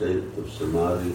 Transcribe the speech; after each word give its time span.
state 0.00 0.24
of 0.38 0.50
samadhi, 0.50 1.14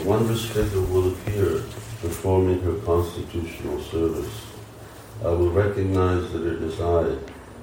a 0.00 0.04
wondrous 0.04 0.44
figure 0.44 0.80
will 0.80 1.12
appear 1.12 1.62
performing 2.00 2.60
her 2.62 2.74
constitutional 2.78 3.80
service. 3.80 4.46
I 5.22 5.28
will 5.28 5.50
recognize 5.50 6.32
that 6.32 6.44
it 6.44 6.62
is 6.62 6.80
I, 6.80 7.16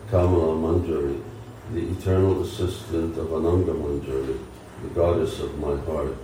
Kamala 0.09 0.55
Manjari, 0.55 1.21
the 1.73 1.91
eternal 1.91 2.41
assistant 2.41 3.17
of 3.17 3.27
Ananga 3.27 3.75
Manjari, 3.75 4.39
the 4.83 4.89
goddess 4.95 5.41
of 5.41 5.59
my 5.59 5.75
heart. 5.81 6.15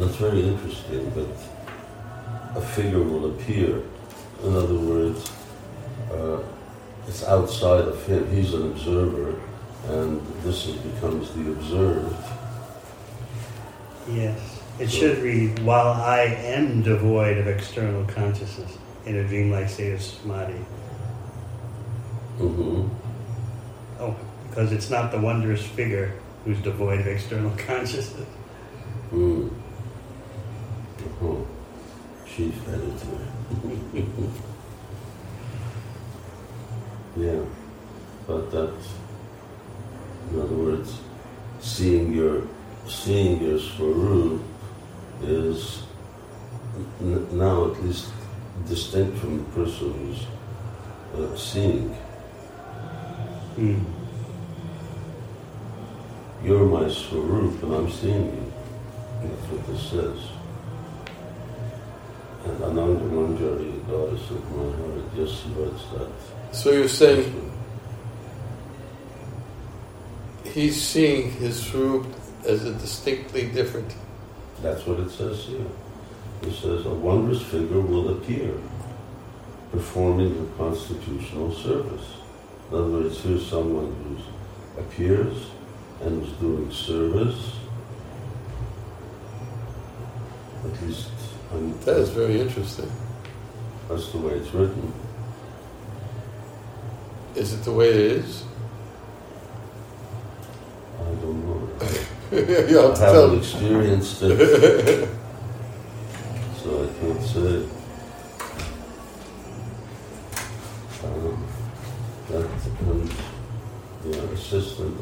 That's 0.00 0.16
very 0.16 0.42
interesting 0.42 1.08
that 1.14 1.36
a 2.56 2.60
figure 2.60 3.04
will 3.04 3.30
appear. 3.30 3.80
In 4.42 4.56
other 4.56 4.74
words, 4.74 5.30
uh, 6.10 6.42
it's 7.06 7.22
outside 7.22 7.84
of 7.86 8.04
him. 8.06 8.28
He's 8.34 8.54
an 8.54 8.72
observer, 8.72 9.40
and 9.88 10.20
this 10.42 10.66
is, 10.66 10.76
becomes 10.76 11.32
the 11.32 11.52
observed. 11.52 12.16
Yes. 14.08 14.56
It 14.78 14.90
should 14.90 15.18
read, 15.18 15.58
while 15.60 15.92
I 15.92 16.22
am 16.22 16.82
devoid 16.82 17.38
of 17.38 17.46
external 17.46 18.04
consciousness 18.04 18.76
in 19.06 19.16
a 19.16 19.24
dreamlike 19.26 19.68
state 19.68 19.94
of 19.94 20.02
samadhi. 20.02 20.64
Mm-hmm. 22.38 22.88
Oh, 23.98 24.16
because 24.48 24.72
it's 24.72 24.90
not 24.90 25.10
the 25.12 25.20
wondrous 25.20 25.64
figure 25.64 26.12
who's 26.44 26.60
devoid 26.60 27.00
of 27.00 27.06
external 27.06 27.50
consciousness. 27.56 28.28
Mm. 29.12 29.50
Oh, 31.22 31.46
chief 32.26 32.54
editor. 32.68 33.18
yeah, 37.16 37.42
but 38.26 38.50
that's, 38.50 38.88
in 40.30 40.40
other 40.40 40.54
words, 40.54 40.98
seeing 41.60 42.12
your 42.12 42.42
seeing 42.86 43.42
your 43.42 43.58
swarup 43.58 44.40
is 45.22 45.82
n- 47.00 47.26
now 47.36 47.70
at 47.70 47.82
least 47.82 48.10
distinct 48.68 49.18
from 49.18 49.38
the 49.38 49.44
person 49.50 49.92
who's 49.92 50.26
uh, 51.32 51.36
seeing. 51.36 51.88
Hmm. 53.56 53.82
You're 56.44 56.66
my 56.66 56.88
swarup 56.88 57.62
and 57.62 57.74
I'm 57.74 57.90
seeing 57.90 58.26
you. 58.26 58.52
That's 59.22 59.50
what 59.50 59.66
this 59.66 59.82
says. 59.90 60.18
And 62.44 62.58
Ananga 62.60 63.10
Manjari, 63.10 63.72
the 63.86 63.92
goddess 63.92 64.30
of 64.30 64.50
my 64.52 64.70
heart, 64.76 65.04
yes, 65.16 65.42
he 65.42 65.50
writes 65.54 65.84
that. 65.94 66.54
So 66.54 66.70
you're 66.70 66.88
saying 66.88 67.52
he's 70.56 70.80
seeing 70.82 71.30
his 71.32 71.62
Swarup 71.62 72.06
as 72.46 72.64
a 72.64 72.72
distinctly 72.72 73.46
different. 73.48 73.94
That's 74.62 74.86
what 74.86 74.98
it 75.00 75.10
says 75.10 75.44
here. 75.44 75.66
It 76.42 76.52
says 76.54 76.86
a 76.86 76.94
wondrous 76.94 77.42
figure 77.42 77.80
will 77.82 78.08
appear, 78.16 78.54
performing 79.70 80.32
a 80.32 80.56
constitutional 80.56 81.52
service. 81.52 82.06
In 82.70 82.78
other 82.78 82.88
words, 82.88 83.20
here's 83.20 83.46
someone 83.46 83.94
who 84.02 84.80
appears 84.80 85.50
and 86.00 86.24
is 86.24 86.32
doing 86.34 86.72
service. 86.72 87.52
At 90.64 90.82
least 90.82 91.10
I'm, 91.52 91.78
That 91.80 91.98
is 91.98 92.08
very 92.10 92.40
interesting. 92.40 92.90
that's 93.88 94.10
the 94.10 94.18
way 94.18 94.32
it's 94.32 94.52
written. 94.54 94.92
Is 97.34 97.52
it 97.52 97.62
the 97.62 97.72
way 97.72 97.90
it 97.90 97.96
is? 97.96 98.44
I 100.98 101.14
don't 101.20 101.46
know. 101.46 101.68
you 102.68 102.76
have 102.76 103.00
I 103.00 103.06
haven't 103.06 103.38
experienced 103.38 104.22
it, 104.22 104.36
so 106.62 106.84
I 106.84 106.88
can't 107.00 107.22
say. 107.22 107.66
Um, 111.02 111.46
that 112.28 112.46
and 112.80 113.10
the 114.04 114.32
assistant, 114.34 114.98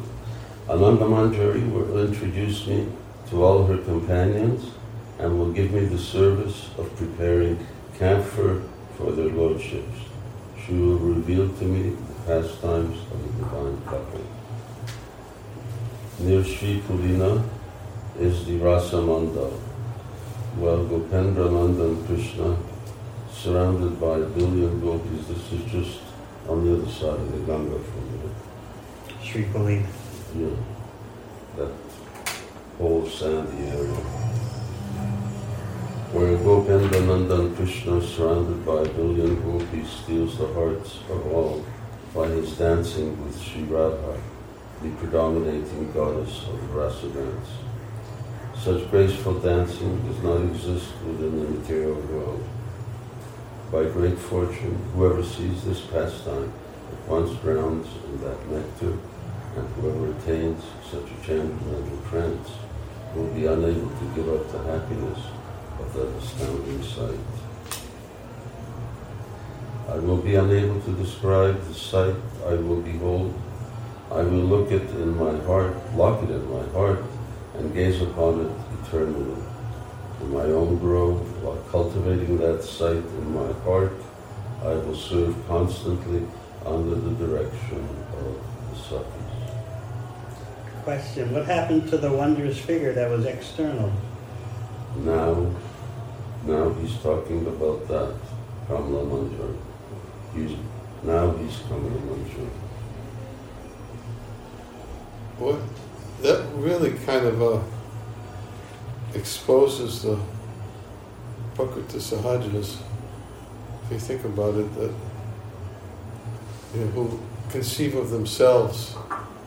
Ananga 0.69 1.09
Manjari 1.09 1.73
will 1.73 2.07
introduce 2.07 2.69
me 2.69 2.87
to 3.31 3.43
all 3.43 3.67
her 3.67 3.79
companions 3.79 4.71
and 5.19 5.37
will 5.37 5.51
give 5.51 5.73
me 5.73 5.87
the 5.87 5.99
service 5.99 6.71
of 6.79 6.95
preparing 6.95 7.67
camphor 7.99 8.63
for 8.97 9.11
their 9.11 9.31
lordships. 9.31 9.99
She 10.65 10.75
will 10.75 10.99
reveal 10.99 11.49
to 11.49 11.65
me 11.65 11.97
the 11.97 12.15
pastimes 12.27 12.97
of 13.11 13.23
the 13.23 13.43
divine 13.43 13.83
couple. 13.87 14.34
Near 16.21 16.45
Sri 16.45 16.81
Pulina 16.81 17.43
is 18.21 18.47
the 18.47 18.57
Rasa 18.59 18.97
Mandal, 18.97 19.51
while 20.55 20.85
Gopendra 20.85 21.49
Nandan 21.51 22.07
Krishna, 22.07 22.57
surrounded 23.33 24.01
by 24.01 24.19
a 24.19 24.27
billion 24.27 24.81
gopis, 24.81 25.27
this 25.27 25.53
is 25.53 25.65
just 25.73 26.01
on 26.49 26.65
the 26.65 26.77
other 26.77 26.89
side 26.89 27.19
of 27.19 27.33
the 27.33 27.39
Ganga 27.39 27.81
from 27.81 28.09
here. 28.11 28.31
Sri 29.25 29.45
Pulina. 29.47 29.87
Yeah, 30.39 30.57
that 31.57 31.73
whole 32.79 33.09
sandy 33.09 33.65
area. 33.65 34.01
Where 36.13 36.37
Gopendra 36.39 37.01
Nandan 37.09 37.57
Krishna, 37.57 38.01
surrounded 38.01 38.65
by 38.65 38.83
a 38.83 38.89
billion 38.89 39.43
gopis, 39.43 39.91
steals 39.91 40.39
the 40.39 40.47
hearts 40.55 41.01
of 41.11 41.27
all 41.33 41.67
by 42.15 42.29
his 42.29 42.57
dancing 42.57 43.23
with 43.25 43.37
Sri 43.43 43.65
Radha, 43.65 44.21
the 44.85 44.91
predominating 44.97 45.91
goddess 45.93 46.43
of 46.47 46.75
rasa 46.75 47.09
dance. 47.09 47.49
Such 48.55 48.91
graceful 48.91 49.41
dancing 49.41 50.07
does 50.07 50.23
not 50.23 50.43
exist 50.43 50.93
within 51.07 51.41
the 51.41 51.49
material 51.59 51.95
world. 51.95 52.45
By 53.73 53.85
great 53.85 54.19
fortune, 54.19 54.77
whoever 54.95 55.25
sees 55.25 55.65
this 55.65 55.81
pastime 55.81 56.53
at 56.93 57.09
once 57.09 57.35
drowns 57.41 57.87
in 58.09 58.21
that 58.21 58.47
nectar, 58.51 58.99
and 59.57 59.69
whoever 59.77 60.13
attains 60.19 60.63
such 60.91 61.11
a 61.11 61.25
transcendental 61.25 61.99
trance 62.11 62.51
will 63.15 63.29
be 63.29 63.47
unable 63.47 63.89
to 63.89 64.13
give 64.15 64.29
up 64.29 64.53
the 64.53 64.59
happiness 64.71 65.19
of 65.81 65.95
that 65.95 66.09
astounding 66.09 66.83
sight. 66.83 67.21
I 69.89 69.97
will 69.97 70.19
be 70.19 70.35
unable 70.35 70.79
to 70.83 70.93
describe 70.93 71.59
the 71.69 71.75
sight 71.75 72.17
I 72.47 72.55
will 72.55 72.83
behold. 72.83 73.33
I 74.11 74.23
will 74.23 74.45
look 74.45 74.71
it 74.71 74.89
in 74.91 75.17
my 75.17 75.37
heart, 75.45 75.75
lock 75.95 76.23
it 76.23 76.31
in 76.31 76.51
my 76.51 76.65
heart, 76.73 77.03
and 77.55 77.73
gaze 77.75 78.01
upon 78.03 78.41
it 78.47 78.53
eternally. 78.83 79.43
In 80.21 80.33
my 80.33 80.45
own 80.45 80.79
grove, 80.79 81.43
while 81.43 81.57
cultivating 81.71 82.39
that 82.39 82.63
sight 82.63 82.97
in 82.97 83.35
my 83.35 83.53
heart, 83.65 83.93
I 84.63 84.75
will 84.75 84.95
serve 84.97 85.35
constantly 85.49 86.27
under 86.65 86.95
the 86.95 87.27
direction 87.27 87.87
of 88.13 88.41
the 88.71 88.77
Sakhis. 88.77 89.15
Question 90.85 91.33
What 91.33 91.47
happened 91.47 91.89
to 91.89 91.99
the 91.99 92.13
wondrous 92.13 92.59
figure 92.59 92.93
that 92.93 93.11
was 93.11 93.25
external? 93.25 93.93
Now, 94.99 95.51
now 96.45 96.71
he's 96.75 96.97
talking 96.99 97.47
about 97.47 97.89
that 97.89 98.15
Kamala 98.67 99.05
Manjari. 99.07 99.57
He's 100.35 100.57
now 101.03 101.31
he's 101.33 101.59
Kamala 101.69 102.01
Manjari. 102.01 102.64
What 105.39 105.61
that 106.23 106.47
really 106.55 106.93
kind 107.07 107.27
of 107.27 107.43
uh, 107.43 107.61
exposes 109.15 110.03
the 110.03 110.19
Prakriti 111.55 111.99
Sahajas, 111.99 112.79
if 113.85 113.93
you 113.93 113.99
think 113.99 114.25
about 114.25 114.55
it, 114.55 114.75
that 114.75 114.93
you 116.75 116.81
know, 116.81 116.87
who 116.89 117.21
conceive 117.51 117.95
of 117.95 118.11
themselves 118.11 118.97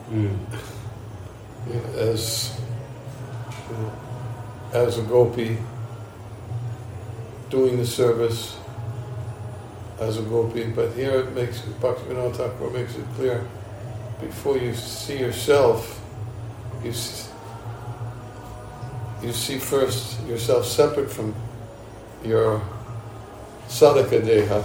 Hmm. 0.08 0.24
you 0.24 1.74
know, 1.74 2.00
as 2.00 2.58
you 3.70 3.76
know, 3.76 3.92
as 4.72 4.98
a 4.98 5.02
gopi 5.02 5.58
doing 7.50 7.78
the 7.78 7.86
service 7.86 8.58
as 10.00 10.18
a 10.18 10.22
gopi, 10.22 10.66
but 10.68 10.94
here 10.94 11.12
it 11.20 11.34
makes 11.34 11.60
Bhaktivinoda 11.60 12.36
Thakur 12.36 12.70
makes 12.70 12.96
it 12.96 13.06
clear 13.16 13.46
before 14.20 14.58
you 14.58 14.74
see 14.74 15.20
yourself, 15.20 16.00
you 16.84 16.92
s- 16.92 17.30
you 19.22 19.32
see 19.34 19.58
first 19.60 20.20
yourself 20.28 20.66
separate 20.66 21.10
from 21.12 21.34
your 22.24 22.62
sadhaka 23.68 24.22
deha. 24.22 24.64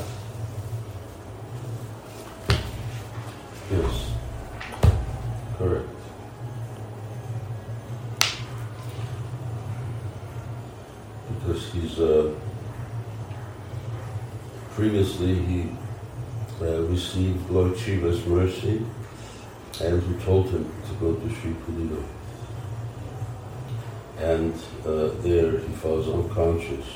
Yes, 3.70 4.10
correct. 5.58 5.88
Because 11.28 11.72
he's 11.72 11.98
uh, 11.98 12.30
previously 14.74 15.34
he 15.34 15.68
uh, 16.60 16.82
received 16.82 17.50
Lord 17.50 17.76
Shiva's 17.76 18.24
mercy 18.26 18.82
and 19.82 20.00
who 20.02 20.18
told 20.24 20.48
him 20.50 20.64
to 20.88 20.94
go 20.94 21.14
to 21.14 21.34
Sri 21.34 21.52
Pulina. 21.52 22.02
And 24.18 24.54
uh, 24.86 25.10
there 25.22 25.58
he 25.58 25.74
falls 25.74 26.08
unconscious. 26.08 26.86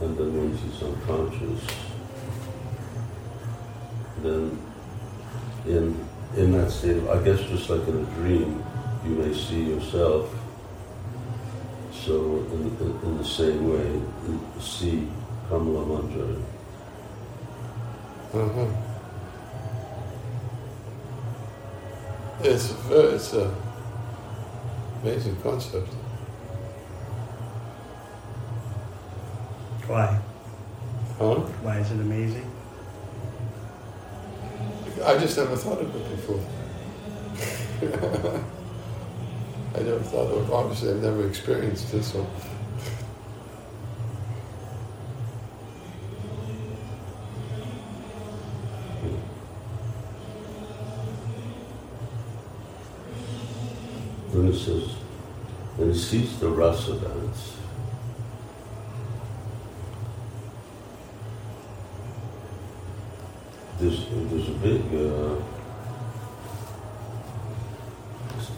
And 0.00 0.16
then 0.16 0.36
when 0.36 0.56
he's 0.56 0.82
unconscious, 0.82 1.64
then 4.22 4.58
in 5.66 6.08
in 6.36 6.52
that 6.52 6.70
state 6.70 6.98
of, 6.98 7.08
I 7.08 7.24
guess 7.24 7.40
just 7.48 7.70
like 7.70 7.88
in 7.88 7.96
a 7.96 8.04
dream, 8.16 8.62
you 9.04 9.10
may 9.10 9.34
see 9.34 9.64
yourself. 9.64 10.34
So 11.92 12.36
in, 12.52 12.76
in, 12.80 13.00
in 13.02 13.18
the 13.18 13.24
same 13.24 13.70
way, 13.70 14.00
see 14.60 15.08
Kamala 15.48 15.84
Manjari. 15.86 16.42
Uh-huh. 18.34 18.87
It's 22.40 22.70
a 22.70 22.74
very, 22.74 23.14
it's 23.14 23.32
a 23.32 23.52
amazing 25.02 25.36
concept. 25.42 25.88
Why? 29.86 30.20
Huh? 31.18 31.34
Why 31.34 31.78
is 31.78 31.90
it 31.90 32.00
amazing? 32.00 32.48
I 35.04 35.18
just 35.18 35.36
never 35.36 35.56
thought 35.56 35.80
of 35.80 35.94
it 35.94 36.10
before. 36.10 36.40
I 39.74 39.82
never 39.82 40.00
thought 40.00 40.30
of 40.30 40.48
it. 40.48 40.52
Obviously, 40.52 40.90
I've 40.90 41.02
never 41.02 41.26
experienced 41.26 41.92
it, 41.94 42.02
so. 42.04 42.26
Then 54.32 54.48
it 54.48 54.54
says, 54.54 54.90
sees 56.08 56.38
the 56.38 56.48
rasa 56.48 56.94
dance, 56.94 57.52
there's, 63.78 64.06
there's 64.08 64.48
a 64.48 64.52
big, 64.52 64.82
uh, 64.94 65.36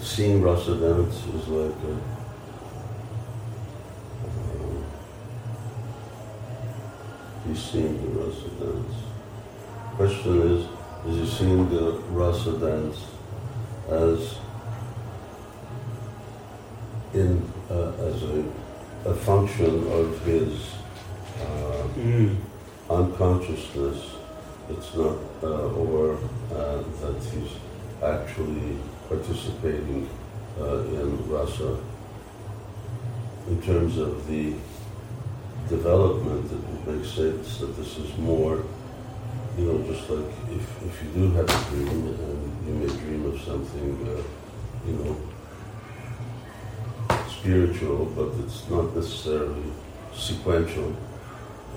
seeing 0.00 0.40
rasa 0.40 0.76
dance 0.76 1.16
is 1.26 1.48
like, 1.48 1.74
a, 1.74 1.94
uh, 4.22 4.82
he's 7.48 7.60
seeing 7.60 8.00
the 8.00 8.20
rasa 8.20 8.48
dance. 8.60 8.94
Question 9.96 10.42
is, 10.52 10.66
is 11.08 11.16
he 11.18 11.36
seeing 11.36 11.68
the 11.68 11.98
rasa 12.12 12.52
dance 12.60 13.06
as 13.88 14.38
function 19.30 19.74
of 19.92 20.06
his 20.24 20.52
uh, 21.40 21.86
Mm. 21.96 22.36
unconsciousness. 22.98 23.98
It's 24.72 24.90
not, 25.00 25.18
uh, 25.42 25.82
or 25.84 26.18
uh, 26.52 26.82
that 27.00 27.18
he's 27.32 27.52
actually 28.14 28.72
participating 29.08 30.08
uh, 30.60 30.98
in 30.98 31.08
rasa. 31.30 31.70
In 33.50 33.62
terms 33.62 33.98
of 33.98 34.26
the 34.26 34.54
development, 35.68 36.50
it 36.58 36.64
makes 36.90 37.10
sense 37.20 37.58
that 37.60 37.72
this 37.76 37.92
is 37.98 38.10
more, 38.18 38.56
you 39.56 39.64
know, 39.66 39.78
just 39.90 40.10
like 40.10 40.32
if, 40.58 40.66
if 40.88 40.94
you 41.02 41.08
do 41.18 41.24
have 41.36 41.48
a 41.58 41.60
dream 41.70 42.00
and 42.26 42.42
you 42.66 42.74
may 42.80 42.90
dream 43.02 43.22
of 43.30 43.36
something, 43.48 43.90
uh, 44.08 44.22
you 44.88 44.94
know, 44.98 45.14
spiritual, 47.40 48.04
but 48.16 48.28
it's 48.44 48.68
not 48.68 48.94
necessarily 48.94 49.62
sequential 50.14 50.94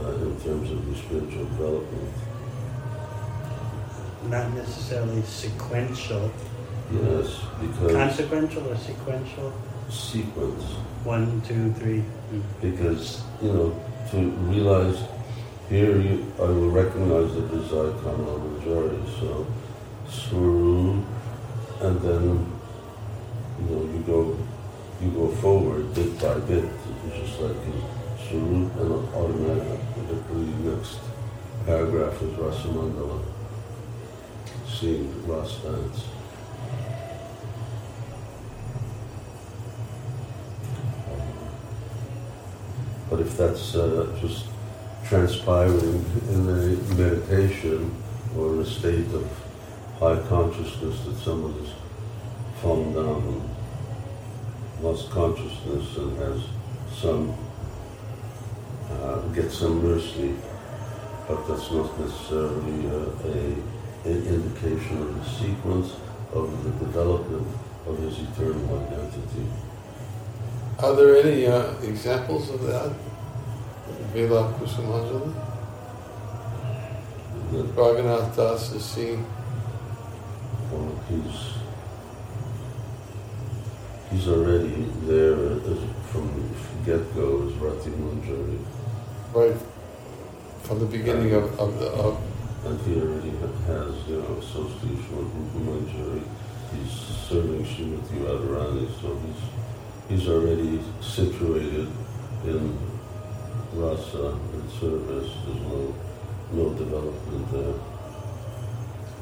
uh, 0.01 0.11
in 0.15 0.39
terms 0.41 0.71
of 0.71 0.85
the 0.85 0.95
spiritual 0.95 1.45
development. 1.45 2.13
Not 4.29 4.53
necessarily 4.53 5.21
sequential. 5.21 6.31
Yes, 6.91 7.39
because 7.61 7.91
Consequential 7.93 8.69
or 8.69 8.77
sequential? 8.77 9.53
sequence. 9.89 10.63
One, 11.03 11.41
two, 11.41 11.73
three. 11.73 12.03
Mm. 12.31 12.43
Because, 12.61 13.23
you 13.41 13.51
know, 13.51 13.83
to 14.11 14.17
realize 14.51 15.01
here 15.69 15.97
you, 15.97 16.31
I 16.39 16.43
will 16.43 16.71
recognize 16.71 17.33
the 17.35 17.41
Kamala 17.41 18.39
Manjari. 18.39 19.19
So, 19.19 19.47
Swaru, 20.09 21.03
and 21.81 22.01
then, 22.01 22.51
you 23.59 23.75
know, 23.75 23.81
you 23.93 24.03
go 24.05 24.37
you 25.03 25.11
go 25.11 25.27
forward 25.27 25.93
bit 25.93 26.17
by 26.19 26.39
bit. 26.39 26.63
It's 27.07 27.17
just 27.17 27.41
like 27.41 27.57
Swarup 28.29 28.75
and 28.77 29.13
automatically 29.13 30.45
the 30.45 30.75
next 30.75 30.99
paragraph 31.65 32.21
is 32.21 32.33
Rasamandala, 32.35 33.21
seeing 34.67 35.27
Ras 35.27 35.57
dance. 35.57 36.05
But 43.09 43.19
if 43.19 43.37
that's 43.37 43.75
uh, 43.75 44.17
just 44.21 44.45
transpiring 45.05 46.05
in 46.29 46.49
a 46.49 46.95
meditation 46.95 47.93
or 48.37 48.53
in 48.53 48.59
a 48.61 48.65
state 48.65 49.13
of 49.13 49.29
high 49.99 50.19
consciousness 50.29 51.03
that 51.05 51.17
someone 51.17 51.53
has 51.59 51.73
fallen 52.61 52.93
down 52.93 53.52
lost 54.83 55.09
consciousness 55.11 55.95
and 55.97 56.17
has 56.17 56.41
some, 56.93 57.33
uh, 58.91 59.21
get 59.33 59.49
some 59.49 59.81
mercy, 59.81 60.35
but 61.27 61.47
that's 61.47 61.71
not 61.71 61.97
necessarily 61.99 62.87
uh, 62.87 63.09
a, 63.23 64.09
an 64.09 64.27
indication 64.27 65.01
of 65.01 65.15
the 65.15 65.29
sequence 65.39 65.93
of 66.33 66.63
the 66.65 66.85
development 66.85 67.47
of 67.87 67.97
his 67.99 68.19
eternal 68.19 68.77
identity. 68.87 69.47
Are 70.79 70.93
there 70.95 71.15
any 71.15 71.47
uh, 71.47 71.73
examples 71.81 72.49
of 72.49 72.61
that? 72.63 72.91
Vilapa 74.13 74.59
Kusumanjali? 74.59 75.33
Raghunath 77.75 78.35
Das 78.35 78.73
is 78.73 78.83
seen. 78.83 79.25
well, 80.71 80.91
he's 81.07 81.62
he's 84.13 84.27
already 84.29 84.87
there 85.05 85.35
as, 85.35 85.79
from 86.11 86.29
get-go 86.85 87.47
as 87.47 87.53
Rati 87.55 87.91
Manjari, 87.91 88.59
right 89.33 89.55
from 90.63 90.79
the 90.79 90.85
beginning 90.85 91.33
of, 91.33 91.59
of 91.59 91.79
the 91.79 91.87
of, 91.87 92.21
and 92.65 92.79
he 92.81 93.01
already 93.01 93.31
has, 93.67 93.95
you 94.07 94.17
know, 94.21 94.37
association 94.37 95.17
with 95.17 95.33
Rupa 95.35 95.59
Manjari. 95.69 96.23
He's 96.73 96.91
serving 97.29 97.65
Srimati 97.65 98.17
Radharani, 98.25 98.87
so 99.01 99.17
he's 99.25 99.41
he's 100.19 100.29
already 100.29 100.81
situated 101.01 101.87
in 102.45 102.77
rasa 103.73 104.37
and 104.53 104.71
service. 104.71 105.31
There's 105.45 105.61
no 105.61 105.95
no 106.53 106.73
development 106.75 107.51
there. 107.51 107.75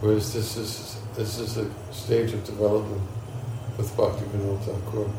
whereas 0.02 0.34
this 0.34 0.58
is 0.58 0.98
this 1.16 1.40
is 1.40 1.58
a 1.58 1.70
stage 1.94 2.34
of 2.34 2.44
development 2.46 3.02
with 3.82 3.98
Bhakti 3.98 4.26
Vinod 4.26 4.62
Thakur 4.62 5.10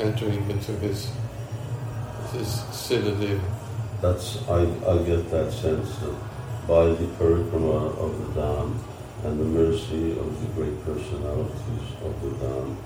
entering 0.00 0.50
into 0.50 0.72
his 0.72 1.12
his 2.32 2.60
citadel. 2.74 3.40
That's 4.02 4.42
I, 4.48 4.62
I 4.62 4.98
get 5.04 5.30
that 5.30 5.52
sense 5.52 5.96
that 5.98 6.16
by 6.66 6.86
the 6.86 7.06
parikrama 7.18 7.96
of 7.96 8.10
the 8.18 8.40
Dham 8.40 8.76
and 9.24 9.38
the 9.38 9.44
mercy 9.44 10.18
of 10.18 10.28
the 10.40 10.48
great 10.56 10.84
personalities 10.84 11.86
of 12.02 12.12
the 12.22 12.30
Dham, 12.42 12.76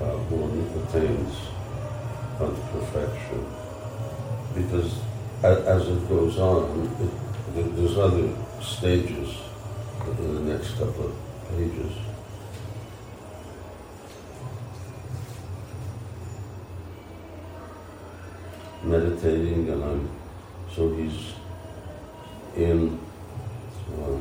uh, 0.00 0.16
one 0.30 0.54
attains 0.78 1.34
unto 2.38 2.62
perfection. 2.78 3.44
Because 4.54 5.00
as, 5.42 5.58
as 5.66 5.88
it 5.88 6.08
goes 6.08 6.38
on, 6.38 6.86
it, 7.02 7.76
there's 7.76 7.98
other 7.98 8.28
stages 8.62 9.36
in 10.06 10.34
the 10.34 10.52
next 10.52 10.78
couple 10.78 11.06
of 11.06 11.16
pages. 11.50 12.05
Meditating, 18.82 19.68
and 19.68 19.84
I'm 19.84 20.10
so 20.74 20.94
he's 20.94 21.32
in. 22.56 22.98
Uh, 23.92 24.18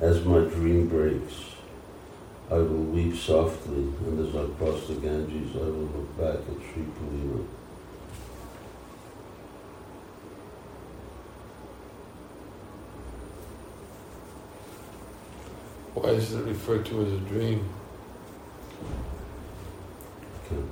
as 0.00 0.24
my 0.24 0.40
dream 0.40 0.88
breaks, 0.88 1.34
I 2.50 2.54
will 2.54 2.84
weep 2.84 3.16
softly, 3.16 3.82
and 3.82 4.28
as 4.28 4.36
I 4.36 4.44
cross 4.58 4.86
the 4.86 4.94
Ganges, 4.94 5.56
I 5.56 5.60
will 5.60 5.88
look 5.94 6.18
back 6.18 6.36
at 6.36 6.62
Sri 6.72 6.82
Pulina. 6.84 7.46
Is 16.12 16.32
it 16.34 16.44
referred 16.44 16.84
to 16.86 17.04
as 17.04 17.12
a 17.12 17.18
dream? 17.18 17.68
Can't, 20.48 20.64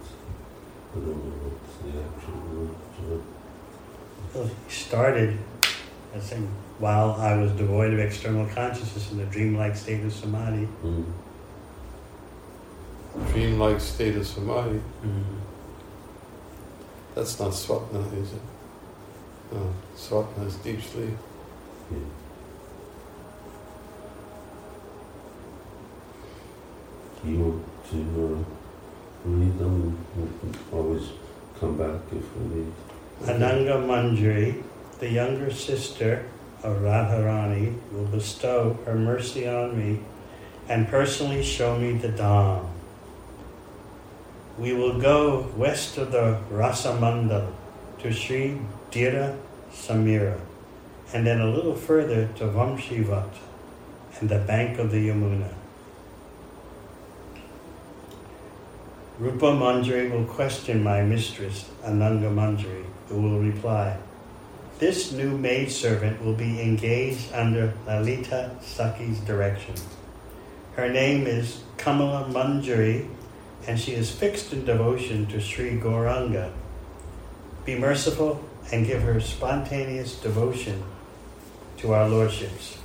I 0.93 0.95
don't 0.99 1.07
know 1.07 1.49
what's 1.49 1.77
the 1.83 1.91
actual 2.01 2.41
word. 2.57 2.77
so- 4.33 4.39
Well, 4.39 4.47
he 4.67 4.73
started 4.73 5.39
as 6.15 6.25
saying, 6.25 6.49
while 6.79 7.13
I 7.13 7.37
was 7.37 7.53
devoid 7.53 7.93
of 7.93 7.99
external 8.01 8.47
consciousness 8.47 9.13
in 9.13 9.21
a 9.21 9.27
dreamlike 9.27 9.77
state 9.77 10.05
of 10.05 10.13
samadhi. 10.13 10.67
Mm. 10.85 11.05
Dream-like 13.33 13.81
state 13.81 14.17
of 14.17 14.27
samadhi. 14.27 14.81
Mm-hmm. 15.05 15.37
That's 17.15 17.39
not 17.41 17.51
swapna, 17.51 18.01
is 18.23 18.33
it? 18.33 18.41
No, 19.53 19.73
swapna 19.97 20.47
is 20.47 20.55
deep 20.57 20.81
sleep. 20.81 21.11
Yeah. 21.91 21.99
You 27.25 27.63
to 27.91 27.97
uh, 27.97 29.29
read 29.29 29.59
them? 29.59 29.99
Always 30.73 31.11
come 31.59 31.77
back 31.77 32.01
if 32.13 32.37
we 32.37 32.55
need. 32.55 32.73
Ananga 33.25 33.77
Manjari, 33.85 34.63
the 34.99 35.11
younger 35.11 35.51
sister 35.51 36.25
of 36.63 36.79
Radharani, 36.79 37.77
will 37.93 38.07
bestow 38.07 38.79
her 38.87 38.95
mercy 38.95 39.47
on 39.47 39.77
me 39.77 40.01
and 40.69 40.89
personally 40.89 41.43
show 41.43 41.77
me 41.77 41.93
the 41.93 42.09
Dham. 42.09 42.67
We 44.59 44.73
will 44.73 44.99
go 44.99 45.51
west 45.57 45.99
of 45.99 46.13
the 46.13 46.41
Rasamandal 46.51 47.53
to 47.99 48.13
Sri 48.13 48.59
Dhira 48.91 49.37
Samira, 49.73 50.39
and 51.13 51.27
then 51.27 51.41
a 51.41 51.51
little 51.51 51.75
further 51.75 52.29
to 52.37 52.45
Vamshivat 52.45 53.31
and 54.21 54.29
the 54.29 54.39
bank 54.39 54.79
of 54.79 54.91
the 54.91 55.09
Yamuna. 55.09 55.60
Rupa 59.21 59.53
Manjari 59.53 60.11
will 60.11 60.25
question 60.25 60.83
my 60.83 61.03
mistress, 61.03 61.69
Ananga 61.85 62.33
Manjari, 62.33 62.87
who 63.09 63.21
will 63.21 63.39
reply, 63.39 63.99
This 64.79 65.13
new 65.13 65.37
maidservant 65.37 66.25
will 66.25 66.33
be 66.33 66.59
engaged 66.63 67.31
under 67.35 67.75
Lalita 67.87 68.53
Sakhi's 68.63 69.21
direction. 69.21 69.75
Her 70.75 70.89
name 70.89 71.27
is 71.27 71.65
Kamala 71.77 72.31
Manjari, 72.31 73.11
and 73.67 73.79
she 73.79 73.93
is 73.93 74.11
fixed 74.11 74.55
in 74.55 74.65
devotion 74.65 75.27
to 75.27 75.39
Sri 75.39 75.79
Gauranga. 75.79 76.51
Be 77.67 77.79
merciful 77.79 78.43
and 78.73 78.87
give 78.87 79.03
her 79.03 79.21
spontaneous 79.21 80.15
devotion 80.15 80.83
to 81.77 81.93
our 81.93 82.09
lordships. 82.09 82.79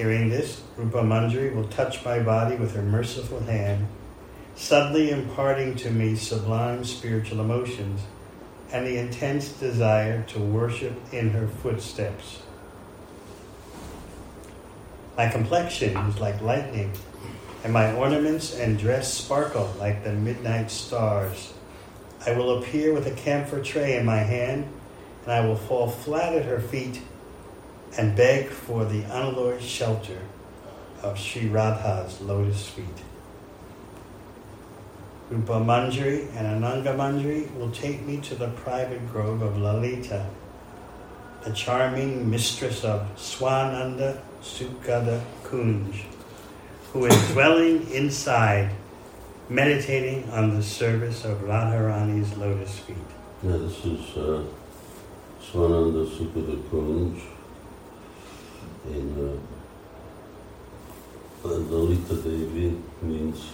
Hearing 0.00 0.30
this, 0.30 0.62
Rupa 0.78 1.02
Manjari 1.02 1.54
will 1.54 1.68
touch 1.68 2.02
my 2.06 2.20
body 2.20 2.56
with 2.56 2.74
her 2.74 2.80
merciful 2.80 3.40
hand, 3.40 3.86
subtly 4.54 5.10
imparting 5.10 5.74
to 5.76 5.90
me 5.90 6.16
sublime 6.16 6.86
spiritual 6.86 7.42
emotions 7.42 8.00
and 8.72 8.86
the 8.86 8.96
intense 8.96 9.50
desire 9.50 10.22
to 10.28 10.38
worship 10.38 10.94
in 11.12 11.28
her 11.32 11.46
footsteps. 11.46 12.40
My 15.18 15.28
complexion 15.28 15.94
is 15.94 16.18
like 16.18 16.40
lightning, 16.40 16.92
and 17.62 17.70
my 17.70 17.92
ornaments 17.92 18.54
and 18.54 18.78
dress 18.78 19.12
sparkle 19.12 19.70
like 19.78 20.02
the 20.02 20.14
midnight 20.14 20.70
stars. 20.70 21.52
I 22.26 22.32
will 22.32 22.56
appear 22.56 22.94
with 22.94 23.06
a 23.06 23.14
camphor 23.14 23.60
tray 23.60 23.98
in 23.98 24.06
my 24.06 24.20
hand, 24.20 24.66
and 25.24 25.32
I 25.34 25.46
will 25.46 25.56
fall 25.56 25.90
flat 25.90 26.34
at 26.34 26.46
her 26.46 26.58
feet 26.58 27.02
and 27.98 28.16
beg 28.16 28.48
for 28.48 28.84
the 28.84 29.02
unalloyed 29.04 29.62
shelter 29.62 30.18
of 31.02 31.18
Sri 31.18 31.48
Radha's 31.48 32.20
lotus 32.20 32.68
feet. 32.68 32.86
Rupa 35.30 35.60
Manjari 35.60 36.28
and 36.36 36.62
Ananga 36.62 36.94
Manjari 36.96 37.52
will 37.54 37.70
take 37.70 38.04
me 38.04 38.18
to 38.18 38.34
the 38.34 38.48
private 38.48 39.10
grove 39.12 39.42
of 39.42 39.56
Lalita, 39.58 40.26
the 41.44 41.52
charming 41.52 42.28
mistress 42.28 42.84
of 42.84 43.08
Swananda 43.16 44.20
Sukada 44.42 45.22
Kunj, 45.44 46.02
who 46.92 47.06
is 47.06 47.30
dwelling 47.30 47.88
inside, 47.90 48.70
meditating 49.48 50.28
on 50.30 50.54
the 50.54 50.62
service 50.62 51.24
of 51.24 51.38
Radharani's 51.38 52.36
lotus 52.36 52.78
feet. 52.80 52.96
Yeah, 53.42 53.56
this 53.56 53.84
is 53.84 54.16
uh, 54.16 54.44
Swananda 55.40 56.08
Sukada 56.08 56.60
Kunj 56.70 57.20
in 58.88 59.38
uh, 61.44 61.48
Lalita 61.48 62.14
Devi 62.14 62.76
means 63.02 63.52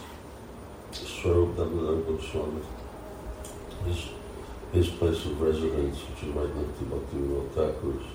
Swarup 0.92 1.56
Damodar 1.56 2.02
Goswami. 2.02 2.62
His, 3.86 4.08
his 4.72 4.88
place 4.88 5.24
of 5.26 5.40
residence, 5.40 5.98
which 5.98 6.22
is 6.24 6.34
right 6.34 6.54
next 6.56 6.78
to 6.78 6.84
Bhaktivinoda 6.84 7.50
Thakur's. 7.52 8.06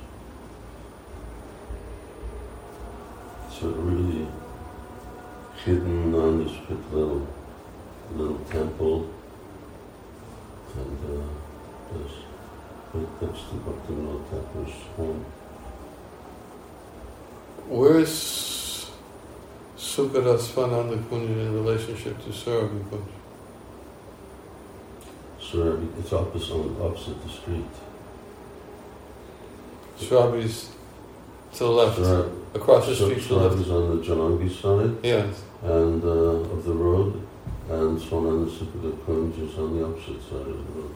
a 3.64 3.68
really 3.68 4.28
hidden 5.64 6.12
nondescript 6.12 6.92
little 6.92 7.28
little 8.16 8.40
temple 8.50 9.08
and 10.76 10.98
uh, 11.06 11.28
there's 11.92 12.12
right 12.94 13.22
next 13.22 13.42
to 13.50 13.56
Bhaktivinoda 13.58 14.26
Thakur's 14.30 14.74
home. 14.98 15.26
Where 17.72 18.00
is 18.00 18.92
Sukada 19.78 20.38
Svananda 20.38 20.98
Kunja 21.08 21.30
in 21.48 21.54
relationship 21.54 22.18
to 22.26 22.30
Surabhi 22.32 22.84
Kunja? 22.90 23.16
So 25.40 25.82
it's 25.98 26.12
opposite, 26.12 26.82
opposite 26.82 27.24
the 27.24 27.30
street. 27.30 27.66
Surabhi's 29.98 30.70
to 31.54 31.60
the 31.60 31.70
left, 31.72 31.98
Surab- 32.00 32.32
across 32.56 32.88
the 32.88 32.96
street 32.96 33.22
to 33.24 33.28
the 33.30 33.36
left. 33.36 33.70
On 33.70 33.98
the 33.98 34.04
Jalangi 34.04 34.50
side 34.52 34.98
Yes. 35.04 35.44
and 35.64 36.04
uh, 36.04 36.08
of 36.54 36.66
the 36.66 36.74
road, 36.74 37.26
and 37.70 37.98
Swananda 38.00 38.50
Sukada 38.52 38.92
Kunj 39.06 39.50
is 39.50 39.58
on 39.58 39.78
the 39.78 39.86
opposite 39.86 40.22
side 40.24 40.42
of 40.56 40.68
the 40.68 40.74
road. 40.82 40.96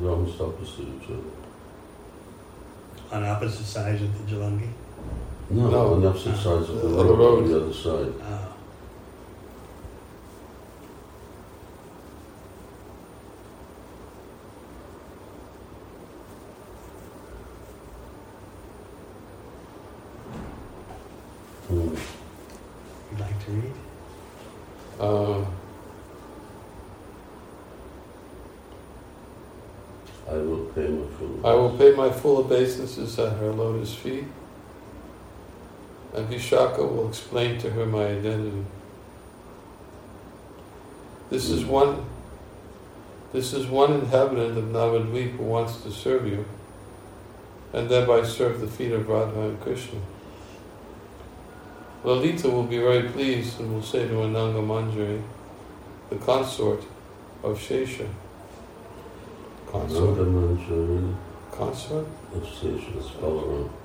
They're 0.00 0.10
almost 0.10 0.40
opposite 0.40 0.88
each 0.88 1.10
other. 1.10 1.32
On 3.12 3.24
opposite 3.24 3.66
sides 3.66 4.00
of 4.02 4.10
the 4.26 4.34
Jalangi. 4.34 4.70
No, 5.52 5.68
No. 5.70 5.92
on 5.94 6.00
the 6.02 6.08
opposite 6.08 6.36
sides 6.36 6.68
of 6.70 6.80
the 6.82 6.88
road, 6.88 7.18
road. 7.18 7.42
on 7.44 7.48
the 7.50 7.56
other 7.62 7.72
side. 7.74 8.12
Hmm. 21.68 21.78
you'd 23.10 23.20
like 23.20 23.44
to 23.44 23.50
read? 23.52 23.72
Uh, 25.00 25.44
I 30.30 30.34
will 30.36 30.64
pay 30.74 30.88
my 30.88 31.06
full. 31.18 31.46
I 31.46 31.54
will 31.54 31.76
pay 31.76 31.92
my 31.94 32.10
full 32.10 32.38
obeisances 32.38 33.18
at 33.18 33.32
her 33.38 33.52
lotus 33.52 33.94
feet, 33.94 34.24
and 36.14 36.28
Vishaka 36.28 36.78
will 36.78 37.08
explain 37.08 37.58
to 37.60 37.70
her 37.70 37.86
my 37.86 38.06
identity. 38.06 38.64
This 41.30 41.48
is 41.48 41.64
one. 41.64 42.04
This 43.32 43.54
is 43.54 43.66
one 43.66 43.94
inhabitant 43.94 44.58
of 44.58 44.64
Navadvip 44.64 45.36
who 45.38 45.44
wants 45.44 45.80
to 45.82 45.90
serve 45.90 46.26
you, 46.26 46.44
and 47.72 47.88
thereby 47.88 48.24
serve 48.24 48.60
the 48.60 48.66
feet 48.66 48.92
of 48.92 49.08
Radha 49.08 49.40
and 49.40 49.60
Krishna. 49.60 49.98
Lalita 52.04 52.50
will 52.50 52.64
be 52.64 52.78
very 52.78 53.08
pleased 53.08 53.60
and 53.60 53.72
will 53.72 53.82
say 53.82 54.06
to 54.08 54.14
Ananga 54.14 54.60
Manjari, 54.60 55.22
the 56.10 56.16
consort 56.16 56.82
of 57.42 57.58
Shesha. 57.58 58.08
Consort? 59.66 60.18
Consort? 61.52 62.06
of 62.34 62.42
Sesha, 62.42 63.81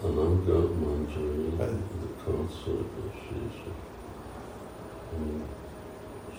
spell 0.00 0.18
around. 0.18 0.46
Ananga 0.46 0.58
Manjari, 0.80 1.60
uh, 1.60 1.66
the 2.00 2.08
consort 2.24 2.80
of 2.80 3.12
Shesha. 3.14 3.70
Uh, 3.70 5.12
I 5.12 5.16
um, 5.16 5.20
mean, 5.26 5.48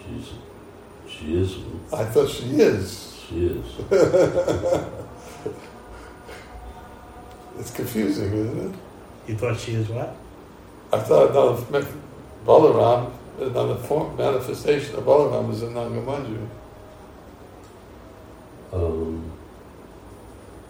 she's, 0.03 0.27
she 1.07 1.35
is, 1.35 1.49
I 1.93 2.05
thought 2.05 2.29
she 2.29 2.45
is. 2.59 3.23
she 3.27 3.45
is. 3.45 3.65
It's 7.59 7.71
confusing, 7.71 8.33
isn't 8.33 8.73
it? 8.73 8.79
You 9.27 9.35
thought 9.37 9.59
she 9.59 9.73
is 9.73 9.87
what? 9.89 10.15
I 10.91 10.99
thought 10.99 11.29
another 11.29 11.85
Balaram, 12.43 13.11
uh, 13.39 13.45
another 13.45 13.75
form, 13.75 14.17
manifestation 14.17 14.95
of 14.95 15.03
Balaram 15.03 15.51
is 15.51 15.61
Ananga 15.61 16.03
Manjari. 16.03 16.47
Um, 18.73 19.31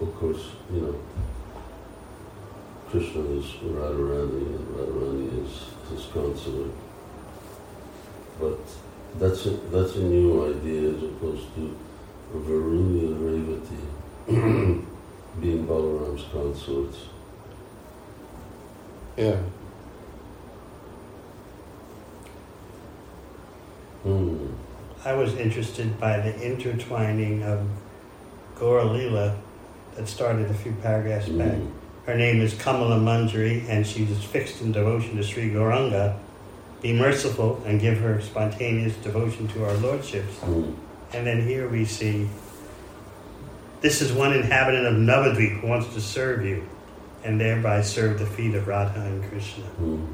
of 0.01 0.15
course, 0.15 0.43
you 0.73 0.81
know, 0.81 0.95
Krishna 2.91 3.21
is 3.21 3.45
Radharani 3.63 4.47
and 4.47 4.67
Radharani 4.75 5.45
is 5.45 5.63
his 5.89 6.11
consort. 6.11 6.71
But 8.37 8.59
that's 9.17 9.45
a, 9.45 9.51
that's 9.71 9.95
a 9.95 10.03
new 10.03 10.45
idea 10.45 10.89
as 10.89 11.01
opposed 11.01 11.55
to 11.55 11.77
Varuni 12.35 13.07
and 13.07 13.65
Revati 14.27 14.85
being 15.41 15.65
Balaram's 15.65 16.25
consorts. 16.33 16.97
Yeah. 19.15 19.37
Hmm. 24.03 24.47
I 25.05 25.13
was 25.13 25.35
interested 25.35 25.97
by 25.97 26.19
the 26.19 26.37
intertwining 26.45 27.43
of 27.43 27.65
Gora 28.55 28.83
Lila 28.83 29.37
that 29.95 30.09
started 30.09 30.51
a 30.51 30.53
few 30.53 30.73
paragraphs 30.73 31.29
back. 31.29 31.57
Her 32.11 32.17
name 32.17 32.41
is 32.41 32.53
Kamala 32.55 32.97
Manjari, 32.97 33.69
and 33.69 33.87
she 33.87 34.03
is 34.03 34.21
fixed 34.21 34.59
in 34.59 34.73
devotion 34.73 35.15
to 35.15 35.23
Sri 35.23 35.49
Gauranga. 35.49 36.17
Be 36.81 36.91
merciful 36.91 37.63
and 37.65 37.79
give 37.79 37.99
her 37.99 38.19
spontaneous 38.19 38.97
devotion 38.97 39.47
to 39.47 39.63
our 39.63 39.73
lordships. 39.75 40.33
Hmm. 40.39 40.73
And 41.13 41.25
then 41.25 41.47
here 41.47 41.69
we 41.69 41.85
see 41.85 42.27
this 43.79 44.01
is 44.01 44.11
one 44.11 44.33
inhabitant 44.33 44.87
of 44.87 44.95
Navadvip 44.95 45.61
who 45.61 45.67
wants 45.67 45.93
to 45.93 46.01
serve 46.01 46.45
you 46.45 46.67
and 47.23 47.39
thereby 47.39 47.81
serve 47.81 48.19
the 48.19 48.25
feet 48.25 48.55
of 48.55 48.67
Radha 48.67 48.99
and 48.99 49.23
Krishna. 49.29 49.63
Hmm. 49.63 50.05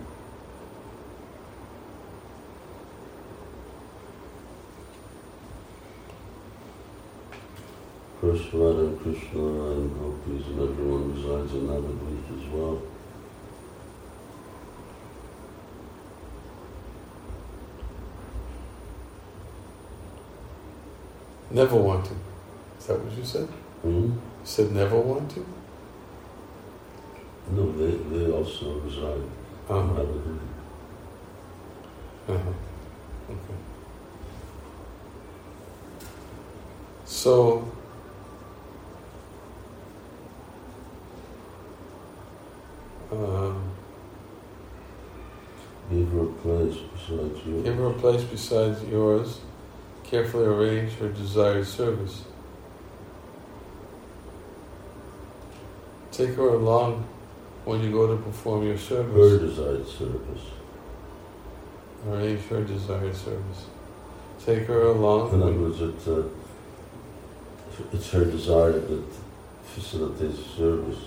Krishna 8.20 8.70
and 8.70 9.00
Krishna 9.02 9.72
and 9.72 10.17
and 10.30 10.60
everyone 10.60 11.14
resides 11.16 11.54
in 11.54 11.68
Navadvip 11.68 12.38
as 12.38 12.50
well. 12.54 12.82
Never 21.52 21.76
want 21.78 22.06
to. 22.06 22.12
Is 22.80 22.86
that 22.88 23.00
what 23.00 23.18
you 23.18 23.24
said? 23.24 23.48
Hmm? 23.82 23.90
You 23.90 24.22
said 24.44 24.72
never 24.74 25.00
want 25.00 25.32
to? 25.32 25.46
No, 27.52 27.72
they, 27.72 27.92
they 27.96 28.30
also 28.32 28.80
reside 28.80 29.16
in 29.22 29.32
Uh-huh. 29.70 29.94
Navadvip. 29.94 30.40
Uh-huh. 32.28 32.54
Okay. 33.30 33.58
So, 37.06 37.72
um, 43.12 43.72
Give 45.90 46.10
her 46.12 46.24
a 46.24 46.26
place 46.28 46.76
besides 46.94 47.46
yours. 47.46 47.64
give 47.64 47.76
her 47.78 47.88
a 47.88 47.94
place 47.94 48.24
besides 48.24 48.84
yours. 48.84 49.40
Carefully 50.04 50.46
arrange 50.46 50.94
her 50.96 51.10
desired 51.10 51.66
service. 51.66 52.24
Take 56.12 56.32
her 56.36 56.50
along 56.50 57.06
when 57.66 57.82
you 57.84 57.92
go 57.92 58.08
to 58.08 58.22
perform 58.22 58.66
your 58.66 58.78
service. 58.78 59.32
Her 59.32 59.48
desired 59.48 59.88
service. 59.88 60.44
Arrange 62.10 62.42
her 62.48 62.64
desired 62.64 63.16
service. 63.16 63.66
Take 64.44 64.66
her 64.68 64.82
along. 64.84 65.34
In 65.34 65.42
other 65.42 65.54
words, 65.54 65.82
it, 65.82 66.08
uh, 66.08 66.24
it's 67.94 68.10
her 68.12 68.26
desire 68.26 68.74
that 68.80 69.04
facilitates 69.66 70.40
service. 70.58 71.00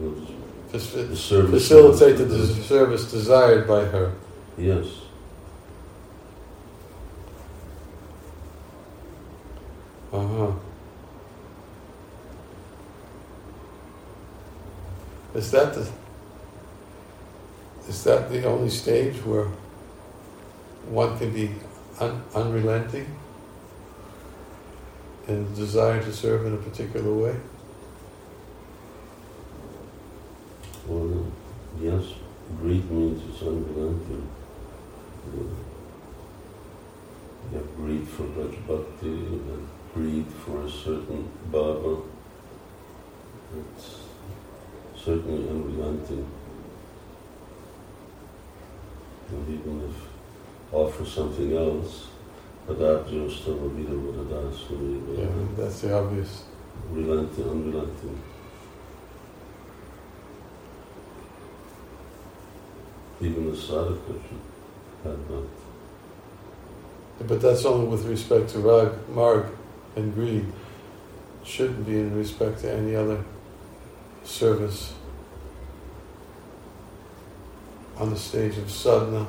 You 0.00 0.06
know, 0.06 0.26
Faci- 0.72 1.08
The 1.08 1.16
service. 1.16 1.50
Facilitate 1.68 2.18
the 2.28 2.46
service 2.46 3.10
desired 3.10 3.66
by 3.66 3.84
her. 3.84 4.12
Yes. 4.56 4.86
Uh 10.12 10.26
huh. 10.26 10.52
Is 15.34 15.50
that 15.52 15.74
the 15.74 15.88
is 17.88 18.04
that 18.04 18.30
the 18.30 18.44
only 18.44 18.68
stage 18.70 19.16
where 19.24 19.46
one 20.88 21.16
can 21.18 21.32
be 21.32 21.50
un- 22.00 22.22
unrelenting 22.34 23.06
in 25.28 25.44
the 25.50 25.56
desire 25.56 26.02
to 26.02 26.12
serve 26.12 26.46
in 26.46 26.54
a 26.54 26.56
particular 26.56 27.12
way? 27.12 27.36
Yes, 30.90 32.04
greed 32.60 32.90
means 32.90 33.22
it's 33.28 33.42
unrelenting. 33.42 34.28
You 35.32 35.56
you 37.52 37.58
have 37.58 37.76
greed 37.76 38.08
for 38.08 38.24
Raj 38.24 38.54
Bhakti, 38.66 39.06
you 39.06 39.40
have 39.50 39.94
greed 39.94 40.26
for 40.26 40.62
a 40.64 40.70
certain 40.70 41.28
bhava. 41.52 42.02
It's 43.56 44.00
certainly 44.96 45.48
unrelenting. 45.48 46.26
And 49.30 49.48
even 49.48 49.88
if 49.88 50.74
offer 50.74 51.04
something 51.04 51.56
else, 51.56 52.08
Padabjo 52.66 53.30
Stavavida 53.30 53.94
Vadadasuri, 53.94 55.18
Yeah, 55.18 55.28
that's 55.56 55.82
the 55.82 55.94
obvious. 55.96 56.44
relenting, 56.90 57.44
unrelenting. 57.48 58.20
Even 63.20 63.50
the 63.50 63.56
sadhaka 63.56 64.06
should 64.06 64.40
have 65.04 65.30
uh, 65.30 65.42
that. 67.18 67.28
But 67.28 67.40
that's 67.42 67.64
only 67.66 67.86
with 67.86 68.06
respect 68.06 68.50
to 68.50 68.60
rag, 68.60 68.92
marg, 69.10 69.46
and 69.94 70.14
greed. 70.14 70.46
Shouldn't 71.44 71.84
be 71.86 71.98
in 71.98 72.16
respect 72.16 72.60
to 72.60 72.72
any 72.72 72.96
other 72.96 73.22
service 74.24 74.94
on 77.98 78.10
the 78.10 78.16
stage 78.16 78.56
of 78.56 78.70
sadhana. 78.70 79.26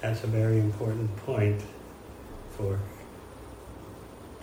That's 0.00 0.22
a 0.22 0.28
very 0.28 0.58
important 0.60 1.16
point 1.18 1.60
for 2.56 2.78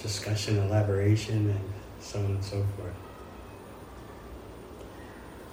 discussion, 0.01 0.57
elaboration, 0.57 1.49
and 1.49 1.73
so 2.01 2.19
on 2.19 2.25
and 2.25 2.43
so 2.43 2.65
forth. 2.77 3.08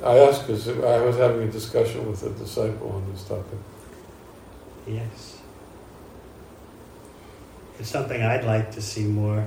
I 0.04 0.18
asked 0.18 0.46
because 0.46 0.68
I 0.68 1.00
was 1.00 1.16
having 1.16 1.48
a 1.48 1.50
discussion 1.50 2.08
with 2.08 2.22
a 2.22 2.30
disciple 2.30 2.92
on 2.92 3.10
this 3.12 3.24
topic. 3.24 3.58
Yes. 4.86 5.38
It's 7.78 7.88
something 7.88 8.22
I'd 8.22 8.44
like 8.44 8.70
to 8.72 8.82
see 8.82 9.04
more 9.04 9.46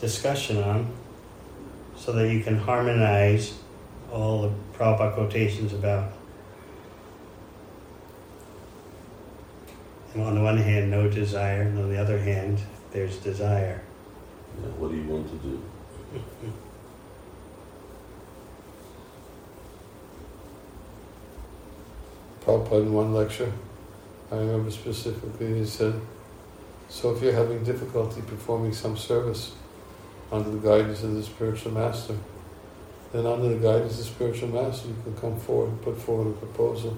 discussion 0.00 0.62
on 0.62 0.92
so 1.96 2.12
that 2.12 2.32
you 2.32 2.42
can 2.42 2.58
harmonize 2.58 3.58
all 4.12 4.42
the 4.42 4.52
Prabhupada 4.76 5.14
quotations 5.14 5.72
about, 5.72 6.12
and 10.14 10.22
on 10.22 10.34
the 10.34 10.40
one 10.40 10.58
hand, 10.58 10.90
no 10.90 11.08
desire, 11.08 11.62
and 11.62 11.78
on 11.78 11.90
the 11.90 12.00
other 12.00 12.18
hand, 12.18 12.60
there's 12.92 13.16
desire. 13.18 13.82
Yeah, 14.60 14.68
what 14.78 14.90
do 14.90 14.96
you 14.96 15.04
want 15.04 15.28
to 15.28 15.36
do? 15.36 15.62
Prabhupada 22.46 22.82
in 22.82 22.92
one 22.92 23.12
lecture, 23.12 23.52
I 24.30 24.36
remember 24.36 24.70
specifically, 24.70 25.58
he 25.58 25.66
said, 25.66 26.00
So 26.88 27.12
if 27.12 27.20
you're 27.20 27.32
having 27.32 27.64
difficulty 27.64 28.22
performing 28.22 28.72
some 28.72 28.96
service 28.96 29.52
under 30.30 30.50
the 30.50 30.58
guidance 30.58 31.02
of 31.02 31.14
the 31.14 31.24
spiritual 31.24 31.72
master, 31.72 32.16
then 33.12 33.26
under 33.26 33.48
the 33.48 33.56
guidance 33.56 33.92
of 33.92 33.98
the 33.98 34.04
spiritual 34.04 34.48
master, 34.50 34.86
you 34.86 34.96
can 35.02 35.16
come 35.16 35.36
forward 35.40 35.70
and 35.70 35.82
put 35.82 36.00
forward 36.00 36.30
a 36.30 36.38
proposal 36.38 36.96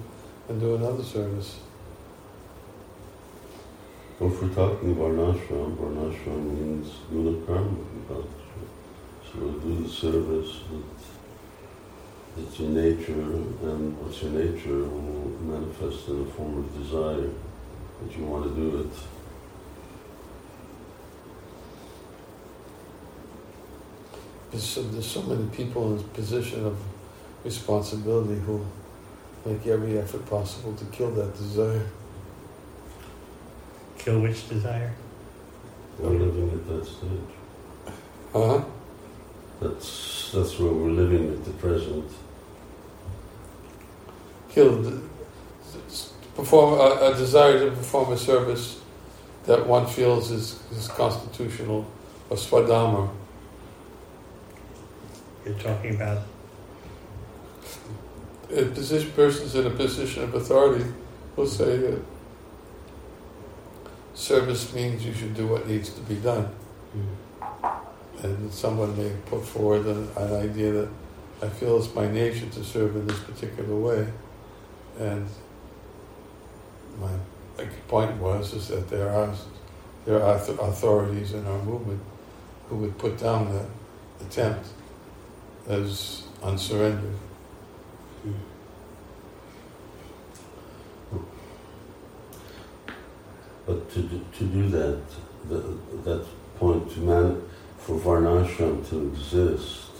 and 0.49 0.61
do 0.61 0.75
another 0.75 1.03
service. 1.03 1.57
Well, 4.19 4.31
if 4.31 4.41
we're 4.41 4.49
talking 4.49 4.95
Varnashram, 4.95 5.77
Varnashram 5.77 6.59
means 6.59 6.93
guna 7.09 7.43
karma. 7.47 7.75
So 9.23 9.39
do 9.39 9.83
the 9.83 9.89
service 9.89 10.61
it's 12.41 12.59
your 12.59 12.69
nature, 12.69 13.13
and 13.13 13.97
what's 13.99 14.21
your 14.21 14.31
nature 14.31 14.83
will 14.83 15.29
manifest 15.41 16.07
in 16.07 16.25
the 16.25 16.31
form 16.31 16.57
of 16.59 16.77
desire 16.77 17.29
that 18.01 18.17
you 18.17 18.25
want 18.25 18.43
to 18.45 18.55
do 18.55 18.79
it. 18.79 18.93
there's 24.51 24.63
so, 24.63 24.81
there's 24.83 25.05
so 25.05 25.21
many 25.23 25.47
people 25.49 25.93
in 25.93 25.99
a 25.99 26.03
position 26.09 26.65
of 26.65 26.77
responsibility 27.43 28.39
who 28.41 28.65
make 29.45 29.65
every 29.67 29.97
effort 29.97 30.25
possible 30.29 30.73
to 30.73 30.85
kill 30.85 31.11
that 31.11 31.35
desire. 31.37 31.85
Kill 33.97 34.21
which 34.21 34.49
desire? 34.49 34.93
We're 35.97 36.09
living 36.09 36.49
at 36.51 36.67
that 36.67 36.85
stage. 36.85 37.93
Huh? 38.33 38.63
That's 39.61 40.31
that's 40.33 40.57
where 40.59 40.71
we're 40.71 40.91
living 40.91 41.33
at 41.33 41.43
the 41.43 41.51
present. 41.51 42.09
Kill 44.49 44.81
the, 44.81 45.01
perform 46.35 46.79
a, 46.79 47.11
a 47.11 47.15
desire 47.15 47.59
to 47.59 47.71
perform 47.71 48.13
a 48.13 48.17
service 48.17 48.81
that 49.45 49.65
one 49.65 49.87
feels 49.87 50.31
is, 50.31 50.59
is 50.71 50.87
constitutional 50.87 51.85
or 52.29 52.37
swadharma. 52.37 53.09
You're 55.45 55.57
talking 55.57 55.95
about 55.95 56.23
A 58.51 58.65
position, 58.65 59.11
persons 59.11 59.55
in 59.55 59.65
a 59.65 59.69
position 59.69 60.23
of 60.23 60.33
authority 60.33 60.85
will 61.35 61.47
say 61.47 61.77
that 61.77 62.01
service 64.13 64.73
means 64.73 65.05
you 65.05 65.13
should 65.13 65.33
do 65.33 65.47
what 65.47 65.67
needs 65.67 65.89
to 65.89 66.01
be 66.01 66.15
done. 66.15 66.45
Hmm. 66.91 68.25
And 68.25 68.53
someone 68.53 68.97
may 68.97 69.11
put 69.27 69.45
forward 69.45 69.85
an, 69.85 70.09
an 70.17 70.33
idea 70.35 70.71
that 70.73 70.89
I 71.41 71.47
feel 71.47 71.77
it's 71.77 71.93
my 71.95 72.07
nature 72.11 72.47
to 72.47 72.63
serve 72.63 72.95
in 72.97 73.07
this 73.07 73.19
particular 73.19 73.75
way. 73.75 74.07
And 74.99 75.25
my 76.99 77.09
point 77.87 78.17
was 78.17 78.53
is 78.53 78.67
that 78.67 78.89
there 78.89 79.09
are 79.09 79.33
there 80.05 80.21
are 80.21 80.35
authorities 80.35 81.33
in 81.33 81.45
our 81.45 81.61
movement 81.63 82.01
who 82.67 82.77
would 82.77 82.97
put 82.97 83.17
down 83.17 83.51
that 83.53 83.65
attempt 84.25 84.67
as 85.67 86.23
unsurrendered. 86.43 87.15
But 93.65 93.91
to 93.91 94.01
do, 94.01 94.25
to 94.37 94.43
do 94.45 94.69
that, 94.69 95.01
the, 95.47 95.77
that 96.03 96.25
point 96.57 96.91
to 96.93 96.99
man, 97.01 97.43
for 97.77 97.99
Varnashram 97.99 98.87
to 98.89 99.07
exist, 99.09 99.91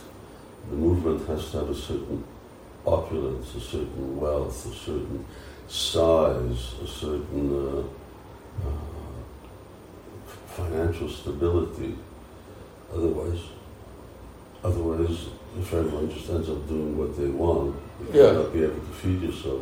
the 0.69 0.75
movement 0.75 1.27
has 1.27 1.51
to 1.51 1.59
have 1.59 1.69
a 1.69 1.75
certain 1.75 2.23
opulence, 2.85 3.55
a 3.55 3.59
certain 3.61 4.19
wealth, 4.19 4.65
a 4.65 4.75
certain 4.75 5.25
size, 5.67 6.73
a 6.83 6.87
certain 6.87 7.51
uh, 7.53 7.79
uh, 8.65 8.71
financial 10.47 11.09
stability. 11.09 11.95
Otherwise, 12.93 13.41
otherwise, 14.63 15.25
if 15.59 15.73
everyone 15.73 16.09
just 16.11 16.29
ends 16.29 16.49
up 16.49 16.67
doing 16.67 16.97
what 16.97 17.15
they 17.17 17.27
want, 17.27 17.75
you 18.13 18.21
Yeah. 18.23 18.31
not 18.31 18.53
be 18.53 18.63
able 18.63 18.75
to 18.75 18.93
feed 19.01 19.21
yourself. 19.21 19.61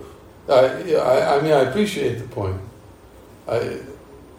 I, 0.49 0.81
yeah, 0.83 0.99
I, 0.99 1.37
I 1.37 1.41
mean, 1.41 1.51
I 1.51 1.61
appreciate 1.69 2.19
the 2.19 2.27
point. 2.27 2.59
I, 3.47 3.79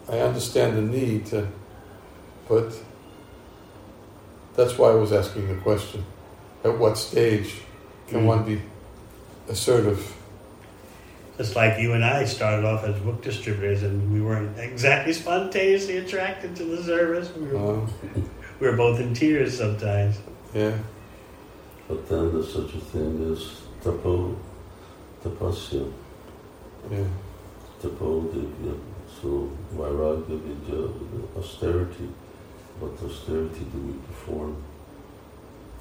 I 0.09 0.19
understand 0.19 0.75
the 0.77 0.81
need 0.81 1.27
to, 1.27 1.47
but 2.47 2.73
that's 4.55 4.77
why 4.77 4.89
I 4.89 4.95
was 4.95 5.11
asking 5.13 5.47
the 5.47 5.55
question. 5.61 6.03
At 6.63 6.77
what 6.79 6.97
stage 6.97 7.55
can 8.07 8.21
Mm. 8.23 8.25
one 8.25 8.43
be 8.43 8.61
assertive? 9.49 10.15
just 11.37 11.55
like 11.55 11.79
you 11.79 11.93
and 11.93 12.03
I 12.03 12.25
started 12.25 12.65
off 12.65 12.83
as 12.83 12.99
book 12.99 13.21
distributors, 13.21 13.83
and 13.83 14.11
we 14.13 14.19
weren't 14.19 14.59
exactly 14.59 15.13
spontaneously 15.13 15.95
attracted 15.97 16.53
to 16.57 16.65
the 16.65 16.83
service. 16.83 17.31
We 17.33 17.47
were, 17.47 17.57
Uh, 17.57 17.87
we 18.59 18.67
were 18.67 18.75
both 18.75 18.99
in 18.99 19.13
tears 19.13 19.57
sometimes. 19.57 20.17
yeah, 20.53 20.77
But 21.87 22.09
then 22.09 22.33
there's 22.33 22.51
such 22.53 22.75
a 22.75 22.81
thing 22.91 23.31
as 23.31 23.61
tapo, 23.81 24.35
tapasya, 25.23 25.89
yeah, 26.91 27.05
tapo 27.81 28.23
divya. 28.33 28.75
So 29.21 29.49
vairagya 29.77 30.37
vidya, 30.43 30.89
austerity. 31.37 32.09
What 32.81 32.91
austerity 33.01 33.63
do 33.71 33.77
we 33.87 33.93
perform? 34.07 34.57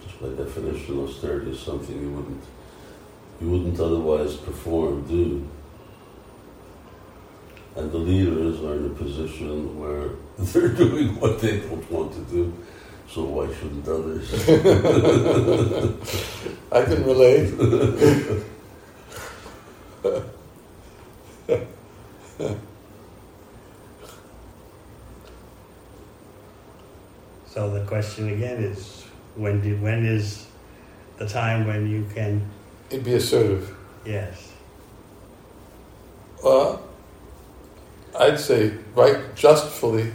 Just 0.04 0.20
by 0.22 0.28
definition, 0.28 1.00
austerity 1.00 1.50
is 1.50 1.58
something 1.58 2.00
you 2.00 2.10
wouldn't 2.10 2.44
you 3.40 3.50
wouldn't 3.50 3.78
otherwise 3.78 4.36
perform, 4.36 5.06
do. 5.06 5.46
And 7.76 7.92
the 7.92 7.98
leaders 7.98 8.64
are 8.64 8.76
in 8.76 8.86
a 8.86 8.94
position 8.94 9.78
where 9.78 10.10
they're 10.38 10.68
doing 10.68 11.20
what 11.20 11.40
they 11.40 11.60
don't 11.60 11.90
want 11.90 12.14
to 12.14 12.20
do. 12.32 12.52
So 13.10 13.24
why 13.24 13.52
shouldn't 13.54 13.86
others? 13.88 14.32
I 16.72 16.84
can 16.84 17.04
relate. 17.04 17.54
So 27.58 27.68
the 27.70 27.84
question 27.86 28.28
again 28.28 28.62
is, 28.62 29.02
when 29.34 29.60
do, 29.60 29.76
when 29.78 30.06
is 30.06 30.46
the 31.16 31.26
time 31.26 31.66
when 31.66 31.90
you 31.90 32.06
can? 32.14 32.48
It'd 32.90 33.04
be 33.04 33.14
assertive. 33.14 33.74
Yes. 34.04 34.52
Well, 36.42 36.82
I'd 38.18 38.40
say 38.40 38.72
right, 38.94 39.34
justfully, 39.34 40.12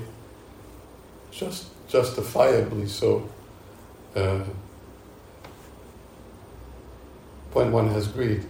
just 1.32 1.68
justifiably 1.88 2.88
so. 2.88 3.30
Uh, 4.16 4.44
when 7.54 7.72
one 7.72 7.88
has 7.90 8.08
greed 8.08 8.44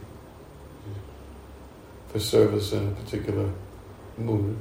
for 2.07 2.19
service 2.19 2.71
in 2.71 2.87
a 2.87 2.91
particular 2.91 3.49
mood. 4.17 4.57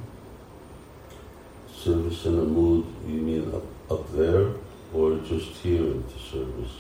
Service 1.72 2.25
in 2.25 2.38
a 2.38 2.42
mood, 2.42 2.87
you 3.07 3.20
mean 3.20 3.55
up, 3.55 3.62
up 3.90 4.12
there 4.12 4.53
or 4.92 5.18
just 5.18 5.51
here 5.62 5.83
into 5.83 6.18
service? 6.18 6.72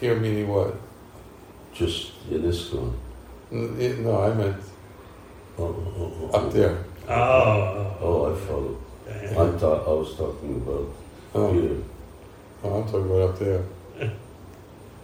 Here 0.00 0.14
meaning 0.16 0.48
what? 0.48 0.74
Just 1.72 2.12
in 2.30 2.42
ISKCON? 2.42 2.92
N- 3.52 3.76
it- 3.78 3.98
No, 4.00 4.20
I 4.22 4.32
meant 4.34 4.56
Oh, 5.58 5.62
oh, 5.64 5.92
oh, 5.98 6.12
oh, 6.22 6.30
oh. 6.32 6.36
up 6.46 6.52
there. 6.52 6.84
Oh. 7.08 7.12
Oh, 7.12 7.96
oh. 8.00 8.32
I 8.32 8.38
follow. 8.46 8.76
I 9.08 9.58
thought 9.58 9.86
I 9.86 9.90
was 9.92 10.16
talking 10.16 10.56
about 10.56 10.88
Oh, 11.34 11.52
here. 11.52 11.76
oh, 12.62 12.74
I'm 12.76 12.84
talking 12.84 13.06
about 13.06 13.30
up 13.30 13.38
there. 13.38 13.62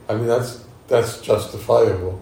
I 0.09 0.15
mean, 0.15 0.27
that's 0.27 0.65
that's 0.89 1.21
justifiable. 1.21 2.21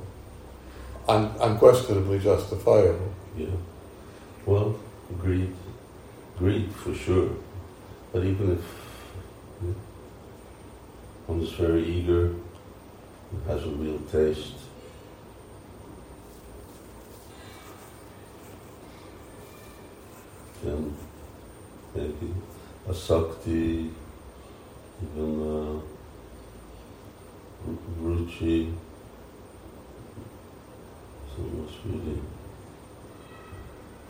Un- 1.08 1.32
unquestionably 1.40 2.18
justifiable. 2.18 3.12
Yeah. 3.36 3.46
Well, 4.44 4.76
greed. 5.18 5.54
Greed 6.38 6.70
for 6.72 6.94
sure. 6.94 7.30
But 8.12 8.24
even 8.24 8.52
if 8.52 8.64
yeah, 9.62 9.72
one 11.28 11.42
is 11.42 11.52
very 11.52 11.84
eager, 11.84 12.34
has 13.46 13.62
a 13.62 13.68
real 13.68 13.98
taste, 14.10 14.54
then 20.64 20.96
maybe 21.94 22.34
asakti, 22.88 23.90
even 25.02 25.82
a 27.66 27.70
ruchi, 28.02 28.72
so 31.36 31.42
it's 31.62 31.76
really 31.84 32.20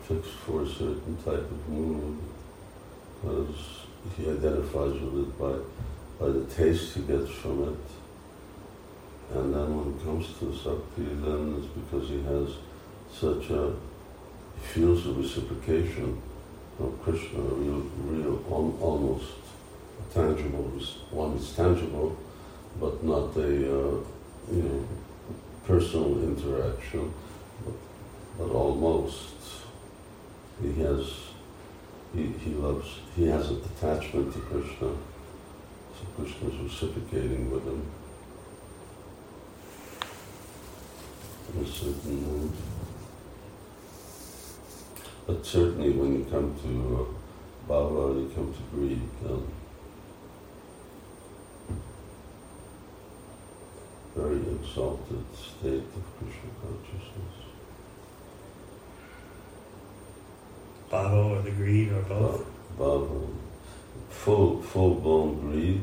fixed 0.03 0.37
for 0.45 0.63
a 0.63 0.65
certain 0.65 1.17
type 1.17 1.51
of 1.51 1.69
mood, 1.69 2.17
because 3.21 3.55
he 4.15 4.23
identifies 4.23 4.93
with 5.01 5.27
it 5.27 5.37
by, 5.37 5.55
by 6.19 6.27
the 6.27 6.43
taste 6.45 6.95
he 6.95 7.01
gets 7.01 7.31
from 7.31 7.63
it. 7.63 9.35
And 9.35 9.53
then 9.53 9.77
when 9.77 9.95
it 9.95 10.03
comes 10.03 10.27
to 10.39 10.53
Sakti, 10.53 11.03
then 11.03 11.55
it's 11.57 11.67
because 11.67 12.09
he 12.09 12.21
has 12.23 12.49
such 13.13 13.49
a, 13.51 13.73
he 14.55 14.67
feels 14.73 15.05
a 15.07 15.13
reciprocation 15.13 16.21
of 16.79 17.01
Krishna, 17.03 17.39
a 17.39 17.53
real, 17.53 17.85
real 18.05 18.43
al- 18.49 18.77
almost 18.81 19.33
tangible, 20.13 20.71
one 21.11 21.37
is 21.37 21.53
tangible, 21.53 22.17
but 22.79 23.03
not 23.03 23.35
a, 23.37 23.41
uh, 23.41 23.99
you 24.51 24.63
know, 24.63 24.87
personal 25.65 26.23
interaction, 26.23 27.13
but, 27.63 27.73
but 28.37 28.49
almost 28.51 29.35
he 30.61 30.73
has 30.81 31.11
he, 32.15 32.23
he 32.43 32.51
loves 32.55 32.87
he 33.15 33.27
has 33.27 33.51
an 33.51 33.61
attachment 33.77 34.33
to 34.33 34.39
Krishna. 34.39 34.91
So 35.99 36.05
Krishna's 36.15 36.55
reciprocating 36.61 37.51
with 37.51 37.65
him 37.65 37.85
in 41.53 41.65
a 41.65 41.67
certain 41.67 42.23
mood. 42.23 42.53
But 45.27 45.45
certainly 45.45 45.91
when 45.91 46.19
you 46.19 46.23
come 46.23 46.55
to 46.63 47.01
uh, 47.01 47.67
Baba 47.67 47.95
Bhava, 47.95 48.21
you 48.21 48.31
come 48.33 48.53
to 48.53 48.61
greed, 48.73 49.01
um, 49.25 49.45
very 54.15 54.37
exalted 54.55 55.25
state 55.35 55.83
of 55.83 56.03
Krishna 56.17 56.49
consciousness. 56.61 57.35
Bhava 60.89 61.25
or 61.25 61.41
the 61.41 61.51
greed 61.51 61.91
or 61.91 62.01
both? 62.03 62.45
Bhava 62.77 63.38
full, 64.09 64.61
full-blown 64.61 65.39
greed 65.39 65.81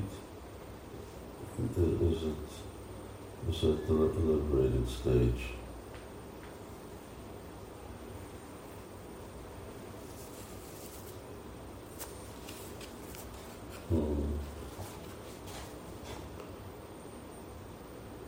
is 1.58 2.22
at, 2.22 3.48
is 3.48 3.64
at 3.64 3.86
the 3.86 3.92
liberated 3.92 4.88
stage. 4.88 5.50
Hmm. 13.88 14.22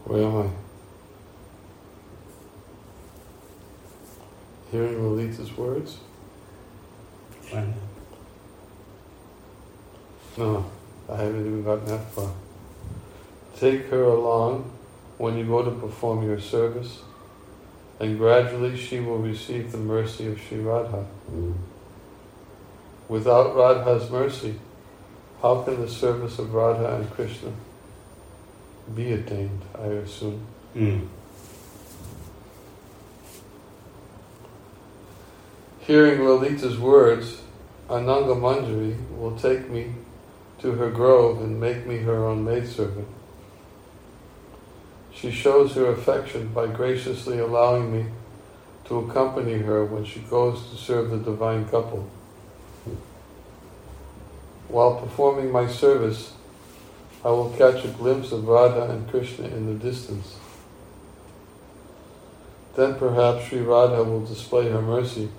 Where 0.04 0.22
am 0.24 0.36
I? 0.36 0.48
Hearing 4.70 4.94
Lalita's 4.94 5.56
words? 5.56 5.98
Fine. 7.42 7.74
No, 10.36 10.70
I 11.10 11.22
haven't 11.78 11.86
even 11.86 11.86
gotten 11.86 11.86
that 11.86 12.12
far. 12.12 12.32
Take 13.58 13.86
her 13.86 14.04
along 14.04 14.70
when 15.16 15.36
you 15.36 15.44
go 15.44 15.62
to 15.64 15.70
perform 15.70 16.24
your 16.24 16.40
service, 16.40 17.00
and 18.00 18.18
gradually 18.18 18.76
she 18.76 19.00
will 19.00 19.18
receive 19.18 19.72
the 19.72 19.78
mercy 19.78 20.28
of 20.28 20.40
Sri 20.40 20.60
Radha. 20.60 21.04
Without 23.08 23.56
Radha's 23.56 24.10
mercy, 24.10 24.54
how 25.42 25.62
can 25.62 25.80
the 25.80 25.88
service 25.88 26.38
of 26.38 26.54
Radha 26.54 26.96
and 26.96 27.10
Krishna 27.10 27.52
be 28.94 29.12
attained, 29.12 29.62
I 29.74 29.86
assume? 29.86 30.46
Mm. 30.76 31.08
Hearing 35.80 36.20
Lalita's 36.20 36.78
words, 36.78 37.40
Ananga 37.88 38.36
Manjari 38.36 38.94
will 39.16 39.36
take 39.38 39.70
me 39.70 39.94
to 40.60 40.72
her 40.72 40.90
grove 40.90 41.40
and 41.40 41.60
make 41.60 41.86
me 41.86 41.98
her 41.98 42.24
own 42.26 42.44
maidservant. 42.44 43.08
She 45.12 45.30
shows 45.30 45.74
her 45.74 45.86
affection 45.86 46.48
by 46.48 46.66
graciously 46.68 47.38
allowing 47.38 47.92
me 47.92 48.06
to 48.86 48.98
accompany 48.98 49.58
her 49.58 49.84
when 49.84 50.04
she 50.04 50.20
goes 50.20 50.70
to 50.70 50.76
serve 50.76 51.10
the 51.10 51.18
divine 51.18 51.66
couple. 51.68 52.08
While 54.68 55.00
performing 55.00 55.50
my 55.50 55.66
service, 55.66 56.32
I 57.24 57.28
will 57.28 57.50
catch 57.50 57.84
a 57.84 57.88
glimpse 57.88 58.32
of 58.32 58.46
Radha 58.46 58.90
and 58.90 59.08
Krishna 59.08 59.48
in 59.48 59.66
the 59.66 59.74
distance. 59.74 60.36
Then 62.76 62.94
perhaps 62.94 63.46
Sri 63.46 63.60
Radha 63.60 64.04
will 64.04 64.24
display 64.24 64.70
her 64.70 64.80
mercy 64.80 65.30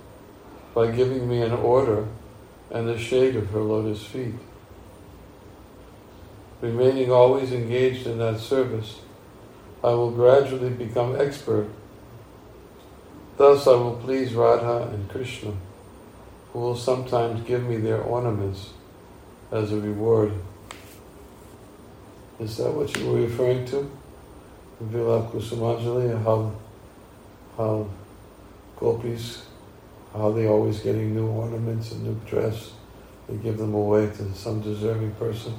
by 0.74 0.90
giving 0.90 1.28
me 1.28 1.40
an 1.42 1.52
order 1.52 2.06
and 2.70 2.86
the 2.86 2.98
shade 2.98 3.34
of 3.34 3.50
her 3.50 3.60
lotus 3.60 4.04
feet. 4.04 4.34
Remaining 6.60 7.10
always 7.10 7.52
engaged 7.52 8.06
in 8.06 8.18
that 8.18 8.38
service, 8.38 9.00
I 9.82 9.88
will 9.88 10.10
gradually 10.10 10.68
become 10.68 11.18
expert. 11.18 11.68
Thus 13.38 13.66
I 13.66 13.70
will 13.70 13.96
please 13.96 14.34
Radha 14.34 14.90
and 14.92 15.08
Krishna, 15.08 15.54
who 16.52 16.58
will 16.58 16.76
sometimes 16.76 17.42
give 17.46 17.64
me 17.64 17.78
their 17.78 18.02
ornaments 18.02 18.70
as 19.50 19.72
a 19.72 19.80
reward. 19.80 20.34
Is 22.38 22.58
that 22.58 22.74
what 22.74 22.94
you 22.94 23.06
were 23.06 23.20
referring 23.22 23.64
to? 23.66 23.90
Vilapa 24.82 25.30
Kusumanjali, 25.30 26.22
how, 26.24 26.52
how 27.56 27.88
gopis, 28.76 29.46
how 30.12 30.30
they 30.32 30.46
always 30.46 30.80
getting 30.80 31.14
new 31.14 31.26
ornaments 31.26 31.92
and 31.92 32.02
new 32.02 32.20
dress, 32.26 32.72
they 33.28 33.36
give 33.36 33.56
them 33.56 33.72
away 33.72 34.06
to 34.06 34.34
some 34.34 34.60
deserving 34.60 35.12
person. 35.12 35.54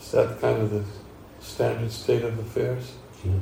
Is 0.00 0.12
that 0.12 0.40
kind 0.40 0.62
of 0.62 0.70
the 0.70 0.84
standard 1.40 1.92
state 1.92 2.24
of 2.24 2.38
affairs? 2.38 2.92
Yeah. 3.24 3.32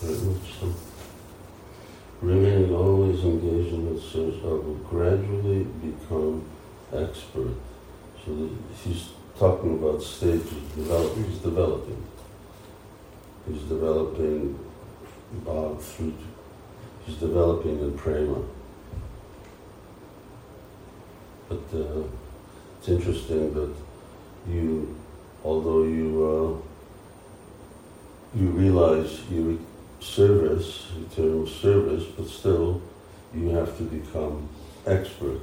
Very 0.00 0.18
much 0.18 0.58
so. 0.58 0.74
Remaining 2.22 2.74
always 2.74 3.22
engaged 3.24 3.74
in 3.74 3.94
the 3.94 4.00
service, 4.00 4.40
I 4.42 4.46
will 4.46 4.80
gradually 4.88 5.64
become 5.64 6.44
expert. 6.92 7.54
So 8.24 8.50
he's 8.82 9.10
talking 9.38 9.74
about 9.78 10.02
stages, 10.02 10.50
develop, 10.74 11.16
he's 11.16 11.38
developing. 11.38 12.02
He's 13.48 13.62
developing 13.62 14.58
bhav 15.44 15.80
through, 15.80 16.14
he's 17.04 17.16
developing 17.16 17.80
in 17.80 17.98
prema. 17.98 18.42
But 21.48 21.62
uh, 21.74 22.04
it's 22.78 22.88
interesting 22.88 23.52
that 23.54 23.74
you, 24.48 24.96
although 25.44 25.84
you 25.84 26.62
uh, 28.34 28.38
you 28.38 28.48
realize 28.48 29.20
your 29.30 29.56
service, 30.00 30.88
eternal 31.00 31.46
service, 31.46 32.04
but 32.16 32.26
still 32.26 32.82
you 33.34 33.50
have 33.50 33.76
to 33.78 33.84
become 33.84 34.48
expert. 34.86 35.42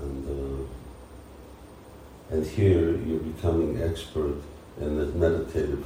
And 0.00 0.28
uh, 0.28 0.64
and 2.34 2.46
here 2.46 2.96
you're 2.96 3.20
becoming 3.20 3.82
expert 3.82 4.36
in 4.80 4.96
the 4.96 5.06
meditative 5.06 5.84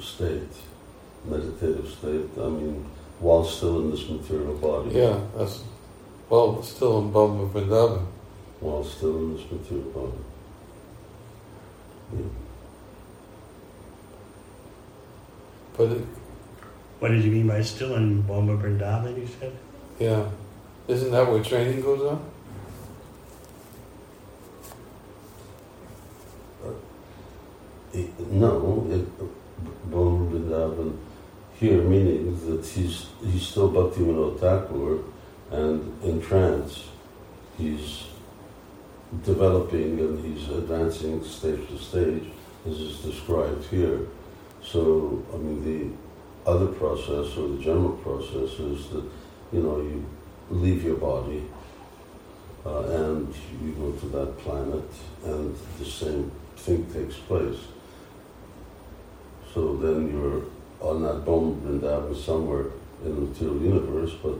state. 0.00 0.48
Meditative 1.24 1.88
state. 1.88 2.26
I 2.38 2.48
mean, 2.48 2.84
while 3.20 3.44
still 3.44 3.80
in 3.80 3.90
this 3.90 4.08
material 4.08 4.54
body. 4.54 4.90
Yeah, 4.90 5.20
that's 5.36 5.62
well, 6.28 6.62
still 6.62 7.00
in 7.00 7.12
Bhauma 7.12 7.50
Vrindavan. 7.50 8.06
While 8.60 8.84
still 8.84 9.16
in 9.18 9.36
this 9.36 9.50
material 9.50 9.90
body. 9.90 10.18
Yeah. 12.12 12.22
But 15.76 15.90
it, 15.92 16.04
What 16.98 17.10
did 17.12 17.24
you 17.24 17.30
mean 17.32 17.46
by 17.48 17.62
still 17.62 17.94
in 17.94 18.22
Bhauma 18.24 18.60
Vrindavan, 18.60 19.16
you 19.18 19.26
said? 19.38 19.52
yeah, 19.98 20.24
isn't 20.88 21.10
that 21.12 21.26
where 21.30 21.42
training 21.42 21.80
goes 21.82 22.02
on? 22.02 22.20
It- 27.92 28.30
No, 28.30 28.86
it, 28.90 29.06
Bhauma 29.90 30.30
Vrindavan 30.30 30.96
here 31.58 31.82
meaning 31.82 32.38
that 32.46 32.64
he's 32.64 33.06
he's 33.24 33.42
still 33.48 33.70
Bhaktivinoda 33.70 34.38
Thakur 34.38 34.98
and 35.50 36.02
in 36.04 36.22
trance 36.22 36.84
he's 37.58 38.04
developing 39.24 39.98
and 39.98 40.24
he's 40.24 40.48
advancing 40.48 41.22
stage 41.24 41.66
to 41.68 41.78
stage 41.78 42.24
as 42.66 42.80
is 42.80 42.98
described 42.98 43.64
here. 43.66 44.06
So 44.62 45.24
I 45.34 45.36
mean 45.36 45.64
the 45.64 46.50
other 46.50 46.68
process 46.68 47.36
or 47.36 47.48
the 47.48 47.62
general 47.62 47.96
process 47.98 48.58
is 48.58 48.88
that 48.90 49.04
you 49.52 49.62
know 49.62 49.78
you 49.78 50.06
leave 50.50 50.84
your 50.84 50.96
body 50.96 51.44
uh, 52.64 52.82
and 52.82 53.34
you 53.62 53.72
go 53.72 53.92
to 53.92 54.06
that 54.06 54.38
planet 54.38 54.84
and 55.24 55.56
the 55.78 55.84
same 55.84 56.30
thing 56.56 56.86
takes 56.92 57.16
place. 57.16 57.58
So 59.54 59.76
then 59.76 60.12
you're 60.12 60.44
on 60.80 61.02
that 61.02 61.24
Bhauma 61.24 61.60
Vrindavan 61.60 62.16
somewhere 62.16 62.66
in 63.04 63.14
the 63.14 63.20
material 63.22 63.60
universe, 63.60 64.12
but 64.22 64.38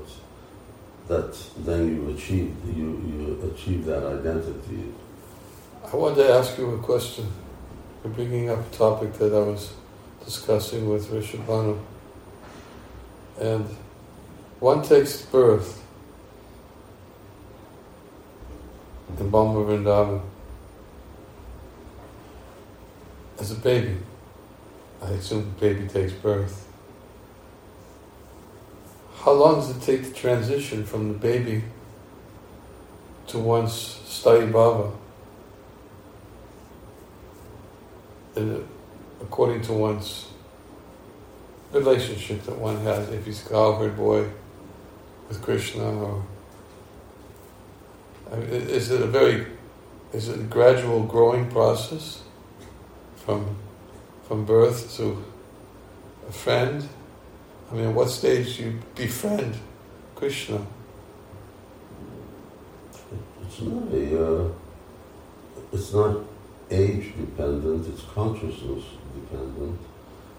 that 1.10 1.36
then 1.66 1.96
you 1.96 2.14
achieve 2.14 2.54
you, 2.64 2.88
you 3.10 3.52
achieve 3.52 3.84
that 3.84 4.04
identity. 4.04 4.92
I 5.92 5.96
wanted 5.96 6.22
to 6.22 6.32
ask 6.34 6.56
you 6.56 6.70
a 6.70 6.78
question. 6.78 7.26
You're 8.04 8.12
bringing 8.12 8.48
up 8.48 8.60
a 8.60 8.76
topic 8.76 9.14
that 9.14 9.34
I 9.34 9.40
was 9.40 9.72
discussing 10.24 10.88
with 10.88 11.08
Rishabhanu. 11.08 11.80
And 13.40 13.66
one 14.60 14.82
takes 14.82 15.22
birth 15.22 15.82
in 19.18 19.32
Bhauma 19.32 19.66
Vrindavan 19.66 20.22
as 23.40 23.50
a 23.50 23.56
baby. 23.56 23.96
I 25.02 25.10
assume 25.10 25.42
the 25.42 25.60
baby 25.66 25.88
takes 25.88 26.12
birth. 26.12 26.69
How 29.20 29.32
long 29.32 29.56
does 29.56 29.70
it 29.70 29.82
take 29.82 30.04
to 30.04 30.12
transition 30.12 30.84
from 30.84 31.08
the 31.12 31.18
baby 31.18 31.64
to 33.28 33.38
one's 33.38 33.72
sthayi 33.72 34.50
bhava? 34.50 34.92
And 38.36 38.56
uh, 38.56 38.60
according 39.20 39.62
to 39.62 39.72
one's 39.72 40.28
relationship 41.72 42.42
that 42.44 42.58
one 42.58 42.78
has, 42.82 43.08
if 43.10 43.26
he's 43.26 43.44
a 43.44 43.48
cowherd 43.48 43.96
boy 43.96 44.28
with 45.28 45.42
Krishna, 45.42 45.84
or 45.84 46.24
I 48.32 48.36
mean, 48.36 48.48
is 48.48 48.90
it 48.90 49.02
a 49.02 49.06
very, 49.06 49.46
is 50.12 50.28
it 50.28 50.38
a 50.40 50.42
gradual 50.42 51.02
growing 51.02 51.50
process? 51.50 52.22
from 53.24 53.56
from 54.26 54.44
birth 54.44 54.96
to 54.96 55.22
a 56.28 56.32
friend? 56.32 56.88
I 57.70 57.74
mean, 57.74 57.86
at 57.86 57.94
what 57.94 58.10
stage 58.10 58.56
do 58.56 58.64
you 58.64 58.80
befriend 58.96 59.54
Krishna? 60.16 60.66
It's 63.46 63.60
not 63.60 63.92
a, 63.92 64.26
uh, 64.26 64.48
it's 65.72 65.92
not 65.92 66.16
age 66.68 67.12
dependent, 67.16 67.86
it's 67.86 68.02
consciousness 68.02 68.84
dependent. 69.14 69.78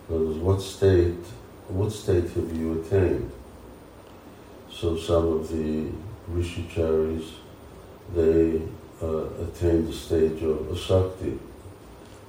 Other 0.10 0.26
words, 0.26 0.38
what 0.39 0.62
state, 0.62 1.24
what 1.70 1.91
state 1.94 2.30
have 2.32 2.58
you 2.58 2.82
attained? 2.82 3.32
So 4.70 4.98
some 4.98 5.28
of 5.28 5.50
the 5.50 5.89
rishicharis, 6.30 7.30
they 8.13 8.62
uh, 9.02 9.26
attained 9.41 9.88
the 9.88 9.94
stage 9.94 10.44
of 10.44 10.58
asakti. 10.67 11.39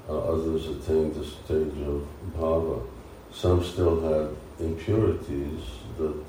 Uh, 0.08 0.18
others 0.18 0.68
attained 0.68 1.14
the 1.16 1.24
stage 1.24 1.78
of 1.86 2.06
bhava. 2.36 2.86
Some 3.32 3.64
still 3.64 4.00
had 4.00 4.36
impurities 4.62 5.61
that, 5.98 6.25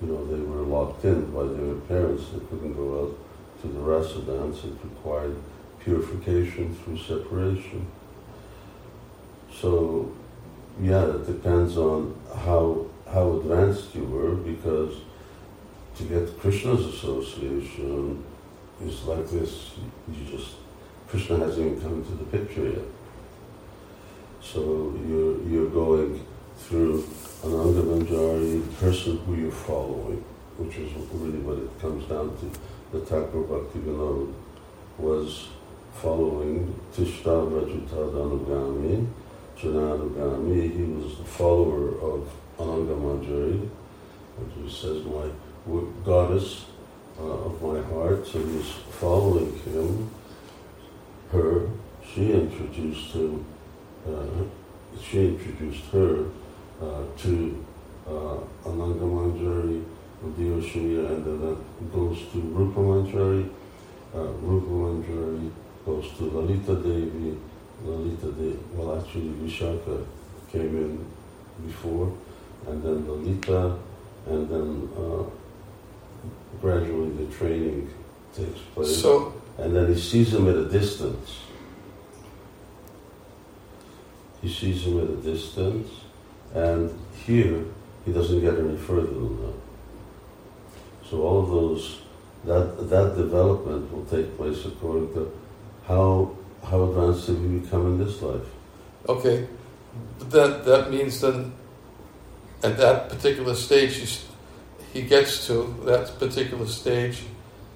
you 0.00 0.08
know, 0.08 0.26
they 0.26 0.40
were 0.40 0.62
locked 0.62 1.04
in 1.04 1.30
by 1.32 1.44
their 1.44 1.74
parents. 1.86 2.24
They 2.32 2.40
couldn't 2.46 2.74
go 2.74 3.02
out 3.02 3.18
to 3.62 3.68
the 3.68 3.80
rasa 3.80 4.20
dance. 4.22 4.64
It 4.64 4.74
required 4.82 5.36
purification 5.80 6.74
through 6.74 6.98
separation. 6.98 7.86
So, 9.54 10.12
yeah, 10.80 11.04
it 11.04 11.26
depends 11.26 11.76
on 11.76 12.16
how 12.34 12.86
how 13.12 13.32
advanced 13.32 13.94
you 13.94 14.04
were, 14.04 14.34
because 14.34 14.94
to 15.96 16.02
get 16.04 16.38
Krishna's 16.40 16.86
association 16.86 18.24
is 18.82 19.04
like 19.04 19.28
this. 19.28 19.72
You 20.08 20.24
just 20.24 20.52
Krishna 21.08 21.36
hasn't 21.38 21.66
even 21.66 21.80
come 21.80 21.94
into 21.94 22.12
the 22.12 22.24
picture 22.24 22.68
yet. 22.68 22.88
So 24.42 24.98
you're 25.06 25.42
you're 25.42 25.70
going 25.70 26.24
through 26.56 27.04
Ananga 27.42 27.82
Manjari, 27.82 28.64
the 28.64 28.72
person 28.76 29.18
who 29.18 29.34
you're 29.34 29.50
following, 29.50 30.24
which 30.58 30.76
is 30.76 30.92
really 31.12 31.40
what 31.40 31.58
it 31.58 31.80
comes 31.80 32.04
down 32.04 32.30
to. 32.38 32.48
The 32.92 33.04
Thakur 33.04 33.42
Bhakti 33.42 33.80
Vinod 33.80 34.32
was 34.96 35.48
following 35.94 36.72
Tishta 36.94 37.42
Rajuta 37.50 38.12
Danugami, 38.14 39.08
Jananugami. 39.58 40.70
He 40.70 40.84
was 40.84 41.18
the 41.18 41.24
follower 41.24 41.98
of 41.98 42.30
Ananga 42.58 42.94
Manjari, 42.94 43.68
which 44.38 44.72
says, 44.72 45.02
my 45.04 45.28
goddess 46.04 46.66
uh, 47.18 47.24
of 47.24 47.60
my 47.60 47.80
heart. 47.92 48.24
So 48.24 48.38
he's 48.38 48.70
following 49.00 49.52
him, 49.64 50.08
her. 51.32 51.68
She 52.14 52.30
introduced 52.30 53.10
him, 53.10 53.44
uh, 54.06 54.44
she 55.02 55.26
introduced 55.26 55.86
her 55.86 56.26
to 57.18 57.64
uh, 58.06 58.36
Ananga 58.64 59.06
Manjari, 59.06 59.84
Dioshaya, 60.36 61.10
and 61.10 61.24
then 61.24 61.40
that 61.40 61.92
goes 61.92 62.18
to 62.32 62.40
Rupa 62.40 62.80
Manjari. 62.80 63.48
Uh, 64.14 64.18
Rupa 64.42 64.70
Manjari 64.70 65.50
goes 65.86 66.10
to 66.18 66.24
Lalita 66.24 66.74
Devi. 66.76 67.38
Lalita 67.84 68.26
Devi, 68.26 68.58
well, 68.74 69.00
actually, 69.00 69.30
Vishaka 69.42 70.04
came 70.50 70.76
in 70.76 71.06
before, 71.66 72.12
and 72.66 72.82
then 72.82 73.08
Lalita, 73.08 73.78
and 74.26 74.48
then 74.48 74.88
uh, 74.96 75.24
gradually 76.60 77.10
the 77.24 77.32
training 77.34 77.90
takes 78.34 78.60
place. 78.74 79.02
So, 79.02 79.34
and 79.58 79.74
then 79.74 79.92
he 79.92 80.00
sees 80.00 80.32
him 80.32 80.48
at 80.48 80.56
a 80.56 80.68
distance. 80.68 81.40
He 84.40 84.52
sees 84.52 84.86
him 84.86 84.98
at 84.98 85.10
a 85.10 85.16
distance, 85.16 85.88
and 86.54 86.90
here 87.24 87.64
he 88.04 88.12
doesn't 88.12 88.40
get 88.40 88.58
any 88.58 88.76
further 88.76 89.06
than 89.06 89.40
that. 89.42 89.54
So 91.08 91.22
all 91.22 91.42
of 91.42 91.50
those, 91.50 92.00
that 92.44 92.90
that 92.90 93.16
development 93.16 93.92
will 93.92 94.04
take 94.06 94.36
place 94.36 94.64
according 94.64 95.12
to 95.14 95.32
how 95.86 96.36
how 96.64 96.82
advanced 96.84 97.26
have 97.28 97.40
you 97.40 97.60
become 97.60 97.86
in 97.86 98.04
this 98.04 98.22
life. 98.22 98.46
Okay, 99.08 99.46
but 100.18 100.30
that 100.30 100.64
that 100.64 100.90
means 100.90 101.20
then, 101.20 101.52
at 102.62 102.76
that 102.76 103.08
particular 103.08 103.54
stage, 103.54 103.96
he's, 103.96 104.24
he 104.92 105.02
gets 105.02 105.46
to 105.46 105.74
that 105.84 106.18
particular 106.18 106.66
stage, 106.66 107.22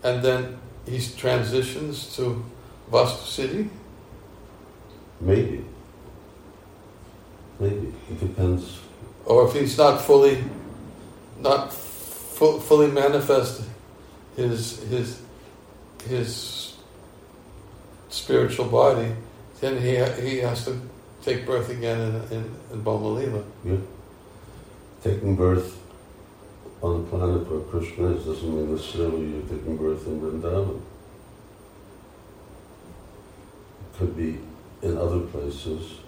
and 0.02 0.22
then 0.22 0.58
he 0.86 1.00
transitions 1.16 2.14
to 2.16 2.44
vastu-siddhi? 2.90 3.68
Maybe. 5.20 5.64
It 8.16 8.28
depends. 8.28 8.80
Or 9.26 9.46
if 9.46 9.52
he's 9.52 9.76
not 9.76 10.00
fully, 10.00 10.42
not 11.38 11.72
fu- 11.72 12.58
fully 12.60 12.90
manifest 12.90 13.62
his 14.36 14.82
his 14.84 15.20
his 16.08 16.76
spiritual 18.08 18.66
body, 18.66 19.12
then 19.60 19.76
he 19.82 19.96
he 20.22 20.38
has 20.38 20.64
to 20.64 20.80
take 21.22 21.44
birth 21.44 21.68
again 21.68 22.00
in 22.00 22.14
in, 22.38 22.56
in 22.72 22.82
Bhaumalila. 22.82 23.44
Yeah. 23.64 23.76
Taking 25.02 25.36
birth 25.36 25.78
on 26.82 27.02
the 27.02 27.10
planet 27.10 27.50
where 27.50 27.60
Krishna 27.60 28.16
is 28.16 28.24
doesn't 28.24 28.48
mean 28.48 28.74
necessarily 28.74 29.26
you're 29.26 29.42
taking 29.42 29.76
birth 29.76 30.06
in 30.06 30.20
Vrindavan. 30.20 30.80
It 33.80 33.98
could 33.98 34.16
be 34.16 34.38
in 34.82 34.96
other 34.96 35.20
places 35.20 35.98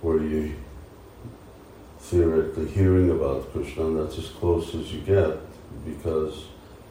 where 0.00 0.18
you 0.18 0.54
theoretically 2.00 2.68
hearing 2.68 3.10
about 3.10 3.52
Krishna, 3.52 3.86
and 3.86 4.00
that's 4.00 4.18
as 4.18 4.28
close 4.28 4.74
as 4.74 4.92
you 4.92 5.00
get 5.00 5.36
because 5.84 6.44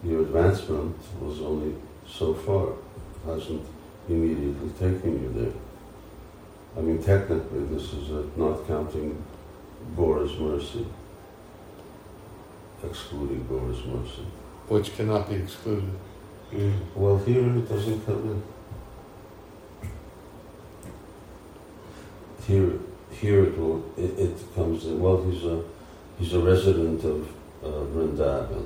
your 0.04 0.22
advancement 0.22 0.95
was 1.22 1.41
only 1.41 1.76
so 2.08 2.34
far. 2.34 2.69
It 2.69 3.26
hasn't 3.26 3.65
immediately 4.08 4.69
taken 4.80 5.22
you 5.22 5.34
there. 5.34 5.54
I 6.78 6.82
mean, 6.82 7.04
technically, 7.04 7.65
this 7.65 7.93
is 7.93 8.12
a, 8.12 8.26
not 8.38 8.65
counting 8.67 9.22
Gaura's 9.95 10.38
mercy, 10.38 10.86
excluding 12.84 13.43
Gaura's 13.48 13.84
mercy. 13.86 14.26
which 14.67 14.95
cannot 14.95 15.28
be 15.30 15.36
excluded. 15.36 15.89
Well, 16.95 17.17
here 17.17 17.43
it 17.43 17.67
doesn't 17.67 18.06
come 18.06 18.43
in. 19.82 19.89
Here, 22.48 22.80
here 23.19 23.43
it 23.43 23.58
will. 23.58 23.84
It, 23.97 24.17
it 24.19 24.55
comes 24.55 24.86
in. 24.86 24.99
Well, 24.99 25.23
he's 25.23 25.43
a 25.43 25.63
he's 26.17 26.34
a 26.34 26.39
resident 26.39 27.03
of 27.03 27.27
uh, 27.63 27.67
Vrindavan. 27.93 28.65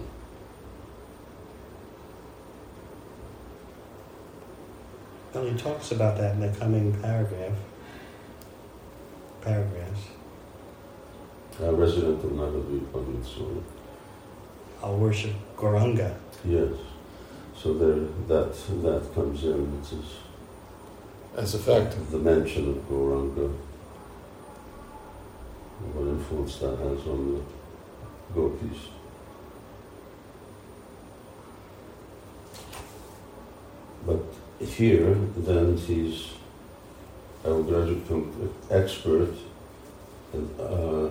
Well, 5.34 5.46
he 5.46 5.58
talks 5.58 5.92
about 5.92 6.18
that 6.18 6.36
in 6.36 6.42
the 6.42 6.50
coming 6.60 6.94
paragraph. 7.02 7.54
Paragraphs. 9.42 10.02
A 11.62 11.72
resident 11.74 12.24
of 12.24 12.32
Navadvipa, 12.32 12.96
I 12.96 13.08
mean, 13.10 13.24
so 13.24 13.64
I'll 14.82 14.98
worship 14.98 15.34
Gauranga. 15.58 16.16
yes. 16.46 16.74
So 17.56 17.74
there, 17.74 18.08
that 18.28 18.54
that 18.84 19.14
comes 19.16 19.44
in. 19.44 19.78
It's 19.80 19.92
just 19.92 20.12
As 21.36 21.56
a 21.56 21.60
fact, 21.60 21.96
the 22.12 22.18
mention 22.20 22.70
of 22.70 22.76
Gauranga. 22.90 23.54
What 25.94 26.08
influence 26.08 26.58
that 26.58 26.78
has 26.78 27.08
on 27.08 27.36
the 27.36 28.34
gopis. 28.34 28.78
But 34.06 34.24
here, 34.60 35.14
then 35.38 35.78
he's 35.78 36.34
will 37.44 37.64
gradually 37.64 37.96
become 37.96 38.54
expert, 38.70 39.34
and 40.34 40.60
uh, 40.60 41.10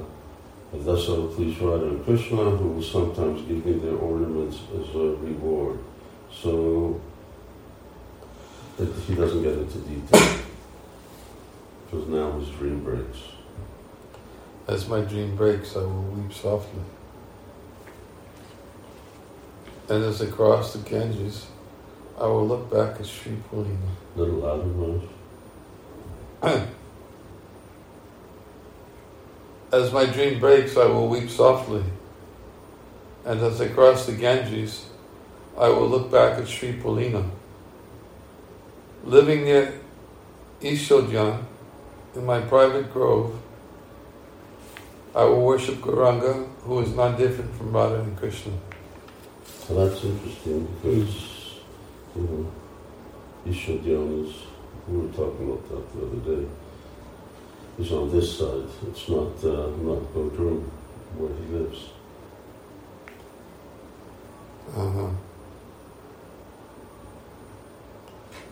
and 0.73 0.85
thus 0.85 1.09
I 1.09 1.13
will 1.13 1.29
please 1.29 1.59
Radha 1.61 1.87
and 1.87 2.05
Krishna, 2.05 2.51
who 2.51 2.69
will 2.69 2.83
sometimes 2.83 3.43
give 3.43 3.65
me 3.65 3.75
their 3.75 3.97
ornaments 3.97 4.59
as 4.75 4.95
a 4.95 5.17
reward. 5.17 5.79
So 6.33 7.01
he 9.07 9.15
doesn't 9.15 9.43
get 9.43 9.53
into 9.53 9.79
detail 9.79 10.39
because 11.85 12.09
now 12.09 12.39
his 12.39 12.49
dream 12.51 12.83
breaks. 12.83 13.32
as 14.73 14.89
my 14.89 15.03
dream 15.03 15.37
breaks, 15.37 15.77
I 15.77 15.81
will 15.81 16.03
weep 16.03 16.33
softly. 16.33 16.83
And 19.91 20.03
as 20.05 20.23
I 20.23 20.27
cross 20.27 20.73
the 20.73 20.79
Ganges, 20.79 21.47
I 22.19 22.27
will 22.27 22.47
look 22.47 22.71
back 22.71 22.99
at 22.99 23.07
Sri 23.07 23.37
Pulina. 23.51 23.77
Little 24.17 24.37
louder, 24.37 24.63
Rose. 24.63 25.09
As 29.73 29.93
my 29.93 30.07
dream 30.07 30.41
breaks, 30.41 30.77
I 30.77 30.87
will 30.87 31.09
weep 31.09 31.29
softly. 31.29 31.85
And 33.27 33.41
as 33.41 33.61
I 33.61 33.69
cross 33.69 34.07
the 34.07 34.13
Ganges, 34.13 34.87
I 35.59 35.69
will 35.69 35.89
look 35.89 36.11
back 36.11 36.39
at 36.39 36.49
Sri 36.49 36.73
Pulina. 36.73 37.29
Living 39.05 39.45
near 39.45 39.81
Ishodyan, 40.63 41.45
in 42.15 42.25
my 42.25 42.41
private 42.41 42.93
grove, 42.93 43.42
I 45.15 45.25
will 45.25 45.43
worship 45.43 45.77
Gauranga, 45.77 46.49
who 46.63 46.81
is 46.81 46.95
not 46.95 47.19
different 47.19 47.55
from 47.55 47.73
Radha 47.73 48.01
and 48.01 48.17
Krishna. 48.17 48.53
So 49.45 49.75
that's 49.75 50.03
interesting 50.05 50.67
because, 50.83 51.61
you 52.17 52.23
know, 52.23 52.53
Ishwadhyanas, 53.47 54.33
we 54.89 54.99
were 54.99 55.13
talking 55.13 55.51
about 55.51 55.69
that 55.69 55.93
the 55.93 56.07
other 56.07 56.37
day, 56.37 56.49
is 57.79 57.93
on 57.93 58.11
this 58.11 58.39
side. 58.39 58.69
It's 58.89 59.09
not, 59.09 59.37
uh, 59.45 59.69
not 59.83 60.03
Godrum, 60.15 60.65
where 61.17 61.35
he 61.35 61.45
lives. 61.57 61.91
Uh-huh. 64.75 65.11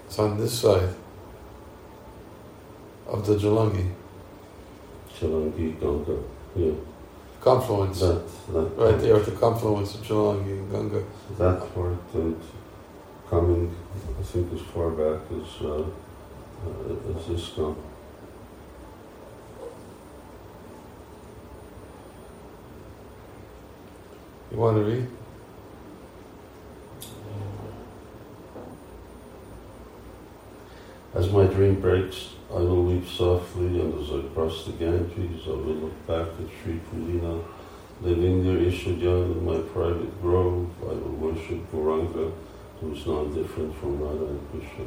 It's 0.06 0.18
on 0.18 0.38
this 0.38 0.60
side 0.60 0.94
of 3.06 3.26
the 3.26 3.36
Jalangi 3.36 3.92
Chalangi, 5.20 5.78
Ganga, 5.78 6.18
yeah. 6.56 6.72
confluence. 7.40 8.00
That, 8.00 8.22
that 8.52 8.70
Right 8.76 9.00
there 9.00 9.16
at 9.16 9.24
the 9.24 9.32
confluence 9.32 9.94
of 9.94 10.02
Jalangi 10.02 10.58
and 10.58 10.70
Ganga. 10.70 11.04
That 11.38 11.74
part 11.74 11.96
and 12.14 12.40
coming, 13.28 13.74
I 14.18 14.22
think, 14.22 14.52
as 14.52 14.60
far 14.60 14.90
back 14.90 15.20
as, 15.30 15.62
uh, 15.62 15.84
uh, 16.66 17.18
as 17.18 17.26
this 17.26 17.50
come. 17.54 17.76
You 24.50 24.56
want 24.56 24.76
to 24.78 24.82
read? 24.82 25.19
As 31.12 31.28
my 31.32 31.44
dream 31.44 31.80
breaks, 31.80 32.34
I 32.52 32.58
will 32.58 32.84
weep 32.84 33.04
softly, 33.08 33.80
and 33.80 34.00
as 34.00 34.12
I 34.12 34.22
cross 34.32 34.64
the 34.64 34.72
Ganges, 34.72 35.42
I 35.44 35.50
will 35.50 35.74
look 35.82 36.06
back 36.06 36.28
at 36.28 36.48
Sri 36.62 36.78
Pulina, 36.86 37.42
living 38.00 38.44
near 38.44 38.70
Ishodyan 38.70 39.32
in 39.32 39.44
my 39.44 39.58
private 39.72 40.22
grove. 40.22 40.70
I 40.82 40.94
will 40.94 41.32
worship 41.32 41.68
Gauranga, 41.72 42.30
who 42.80 42.92
is 42.92 43.04
not 43.06 43.34
different 43.34 43.74
from 43.74 44.00
Radha 44.00 44.24
and 44.26 44.50
Krishna. 44.52 44.84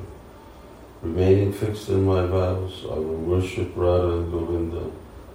Remaining 1.02 1.52
fixed 1.52 1.90
in 1.90 2.06
my 2.06 2.26
vows, 2.26 2.86
I 2.86 2.96
will 2.96 3.24
worship 3.34 3.74
Radha 3.76 4.20
and 4.20 4.32
Govinda, 4.32 4.92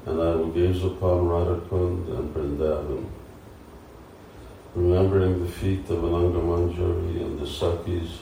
and 0.06 0.22
I 0.22 0.36
will 0.36 0.48
gaze 0.48 0.82
upon 0.82 1.28
Radhakund 1.28 2.08
and 2.16 2.34
Vrindavan. 2.34 3.04
Remembering 4.74 5.44
the 5.44 5.52
feet 5.52 5.84
of 5.90 5.98
Ananga 5.98 6.40
Manjari 6.40 7.20
and 7.20 7.38
the 7.38 7.44
Sakhis, 7.44 8.20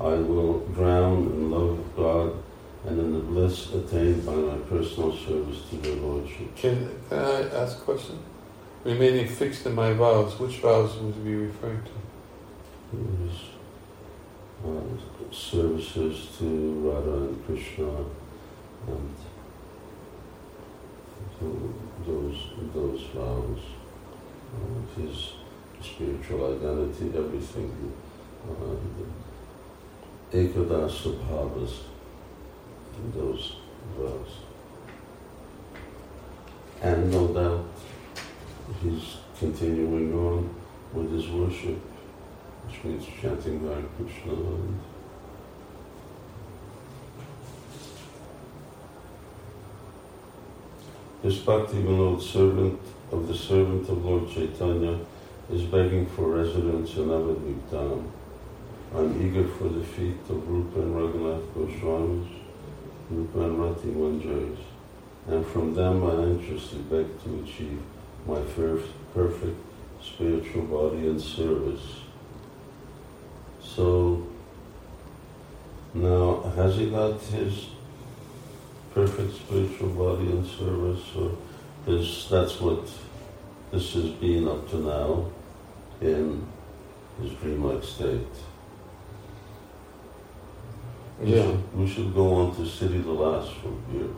I 0.00 0.14
will 0.14 0.60
drown 0.68 1.26
in 1.26 1.50
love 1.50 1.78
of 1.78 1.96
God 1.96 2.42
and 2.86 2.98
in 2.98 3.12
the 3.12 3.18
bliss 3.18 3.70
attained 3.74 4.24
by 4.24 4.32
my 4.34 4.56
personal 4.60 5.14
service 5.14 5.60
to 5.68 5.76
the 5.76 5.94
Lordship. 5.96 6.56
Can, 6.56 6.88
can 7.10 7.18
I 7.18 7.42
ask 7.54 7.76
a 7.76 7.80
question? 7.82 8.18
Remaining 8.82 9.28
fixed 9.28 9.66
in 9.66 9.74
my 9.74 9.92
vows, 9.92 10.38
which 10.38 10.56
vows 10.56 10.96
would 10.96 11.14
you 11.16 11.22
be 11.22 11.34
referring 11.34 11.82
to? 11.82 12.96
It 12.96 13.06
was 13.20 13.40
uh, 14.64 15.34
services 15.34 16.28
to 16.38 16.46
Radha 16.46 17.16
and 17.26 17.44
Krishna 17.44 17.90
and 18.86 19.14
to 21.40 21.74
those, 22.06 22.38
those 22.72 23.02
vows, 23.14 23.58
uh, 24.54 25.00
his 25.00 25.32
spiritual 25.82 26.56
identity, 26.56 27.18
everything. 27.18 27.92
Uh, 28.48 28.76
Ekadas 30.32 30.92
Subhavas, 31.02 31.72
those 33.12 33.56
vows. 33.98 34.28
And 36.80 37.10
no 37.10 37.26
doubt 37.28 37.64
he's 38.80 39.16
continuing 39.36 40.14
on 40.14 40.54
with 40.92 41.12
his 41.12 41.28
worship, 41.28 41.78
which 42.64 42.84
means 42.84 43.06
chanting 43.20 43.60
Hare 43.66 43.82
Krishna. 43.96 44.32
And 44.32 44.80
this 51.24 51.38
Bhakti 51.38 51.82
Vinod 51.82 52.22
servant 52.22 52.78
of 53.10 53.26
the 53.26 53.34
servant 53.34 53.88
of 53.88 54.04
Lord 54.04 54.30
Chaitanya 54.30 55.00
is 55.52 55.62
begging 55.62 56.06
for 56.06 56.36
residence 56.36 56.94
in 56.94 57.08
Avadvip 57.08 57.60
Dham. 57.72 58.19
I'm 58.92 59.24
eager 59.24 59.46
for 59.46 59.68
the 59.68 59.84
feet 59.84 60.18
of 60.28 60.48
Rupa 60.48 60.80
and 60.80 60.96
Raghunath 60.96 61.46
Goswamis, 61.54 62.28
Rupa 63.08 63.40
and 63.42 63.58
Rati 63.60 63.88
Manjaris, 63.88 64.58
and 65.28 65.46
from 65.46 65.74
them 65.74 66.04
I 66.04 66.24
anxiously 66.24 66.80
beg 66.80 67.06
to 67.22 67.44
achieve 67.44 67.80
my 68.26 68.42
first 68.42 68.88
perfect 69.14 69.56
spiritual 70.02 70.62
body 70.62 71.06
and 71.06 71.20
service. 71.20 72.00
So 73.62 74.26
now, 75.94 76.42
has 76.56 76.76
he 76.76 76.90
got 76.90 77.20
his 77.20 77.68
perfect 78.92 79.34
spiritual 79.36 79.90
body 79.90 80.32
and 80.32 80.44
service, 80.44 81.04
or 81.16 81.36
is 81.86 82.26
that's 82.28 82.60
what 82.60 82.90
this 83.70 83.92
has 83.94 84.10
been 84.10 84.48
up 84.48 84.68
to 84.70 84.78
now 84.78 85.30
in 86.00 86.44
his 87.22 87.30
dreamlike 87.34 87.84
state? 87.84 88.26
We 91.20 91.34
Yeah. 91.34 91.42
should, 91.44 91.78
we 91.78 91.86
should 91.86 92.14
go 92.14 92.32
on 92.34 92.54
to 92.56 92.62
Siddhi 92.62 93.02
Lalasa 93.04 93.52
from 93.60 93.76
here. 93.92 94.08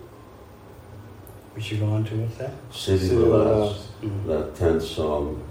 We 1.57 1.61
should 1.61 1.81
go 1.81 1.87
on 1.87 2.05
to 2.05 2.15
what's 2.17 2.37
that? 2.39 2.53
City, 2.71 2.99
City 2.99 3.17
the 3.17 3.23
the 3.25 3.27
Last, 3.39 3.71
Last. 3.71 4.03
Mm. 4.03 4.27
that 4.27 4.55
tenth 4.57 4.83
song. 4.83 5.43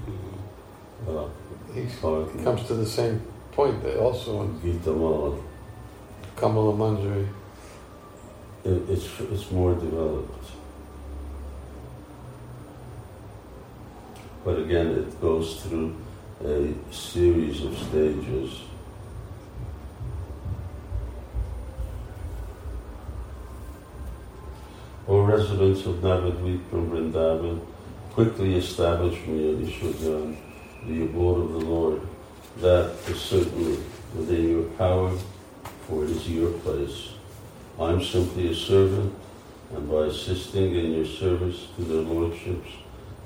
Uh, 1.08 1.26
He 1.74 1.86
part 2.02 2.44
comes 2.44 2.64
to 2.68 2.74
the 2.76 2.86
same 2.86 3.22
point 3.52 3.82
that 3.84 3.98
also 4.00 4.42
in 4.44 4.62
Gita 4.62 4.92
Mala. 4.92 5.38
Kamala 6.36 6.74
Manjari. 6.74 7.28
It, 8.64 8.90
it's 8.90 9.08
it's 9.32 9.52
more 9.52 9.74
developed. 9.76 10.46
But 14.44 14.58
again, 14.60 14.88
it 14.88 15.22
goes 15.22 15.62
through 15.62 15.96
a 16.44 16.74
series 16.92 17.64
of 17.64 17.78
stages. 17.78 18.62
O 25.12 25.24
residents 25.24 25.86
of 25.86 25.96
Navadvip 25.96 26.72
and 26.72 26.90
Vrindavan, 26.90 27.60
quickly 28.14 28.56
establish 28.56 29.28
me 29.28 29.50
in 29.50 29.68
Ishodyan, 29.68 30.38
the 30.88 31.04
abode 31.04 31.42
of 31.42 31.52
the 31.52 31.66
Lord. 31.66 32.02
That 32.60 32.96
is 33.10 33.20
certainly 33.20 33.78
within 34.16 34.50
your 34.50 34.64
power, 34.80 35.12
for 35.86 36.06
it 36.06 36.12
is 36.12 36.30
your 36.30 36.52
place. 36.60 37.10
I'm 37.78 38.02
simply 38.02 38.54
a 38.54 38.56
servant, 38.56 39.14
and 39.76 39.92
by 39.92 40.06
assisting 40.06 40.76
in 40.76 40.94
your 40.94 41.06
service 41.06 41.68
to 41.76 41.84
their 41.84 42.04
lordships, 42.04 42.70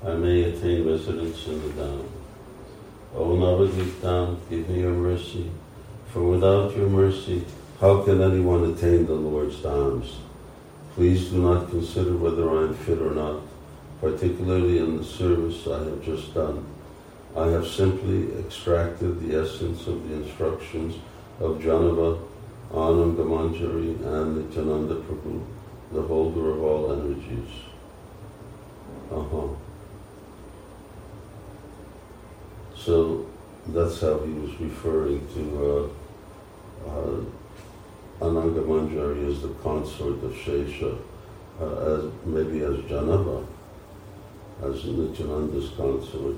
I 0.03 0.15
may 0.15 0.41
attain 0.41 0.89
residence 0.89 1.45
in 1.45 1.61
the 1.61 1.83
Dham. 1.83 2.09
O 3.13 3.27
Navadvip 3.27 3.91
Dham, 4.01 4.39
give 4.49 4.67
me 4.69 4.79
your 4.79 4.93
mercy, 4.93 5.51
for 6.11 6.23
without 6.23 6.75
your 6.75 6.89
mercy, 6.89 7.45
how 7.79 8.01
can 8.01 8.23
anyone 8.23 8.73
attain 8.73 9.05
the 9.05 9.13
Lord's 9.13 9.57
Dhams? 9.57 10.15
Please 10.95 11.29
do 11.29 11.41
not 11.41 11.69
consider 11.69 12.15
whether 12.15 12.49
I 12.49 12.63
am 12.63 12.73
fit 12.73 12.99
or 12.99 13.11
not, 13.11 13.41
particularly 13.99 14.77
in 14.77 14.97
the 14.97 15.03
service 15.03 15.67
I 15.67 15.79
have 15.83 16.01
just 16.01 16.33
done. 16.33 16.65
I 17.35 17.47
have 17.47 17.67
simply 17.67 18.33
extracted 18.39 19.19
the 19.19 19.41
essence 19.41 19.87
of 19.87 20.07
the 20.07 20.15
instructions 20.15 20.95
of 21.41 21.61
Jahnava, 21.61 22.17
Ananga 22.71 23.25
Manjari, 23.25 23.99
and 24.05 24.49
Nityananda 24.49 24.95
Prabhu, 24.95 25.45
the 25.91 26.01
holder 26.01 26.51
of 26.51 26.63
all 26.63 26.93
energies. 26.93 27.51
Uh-huh. 29.11 29.47
So 32.77 33.25
that's 33.67 33.99
how 33.99 34.19
he 34.19 34.31
was 34.31 34.57
referring 34.61 35.27
to 35.33 35.91
uh, 36.85 36.89
uh, 36.89 37.21
Ananga 38.19 38.63
Manjari 38.63 39.29
as 39.29 39.41
the 39.41 39.49
consort 39.63 40.23
of 40.23 40.31
Shesha, 40.31 40.97
uh, 41.59 41.65
as 41.65 42.11
maybe 42.25 42.61
as 42.61 42.77
Jahnava, 42.85 43.45
as 44.63 44.85
Nityananda's 44.85 45.69
consort. 45.71 46.37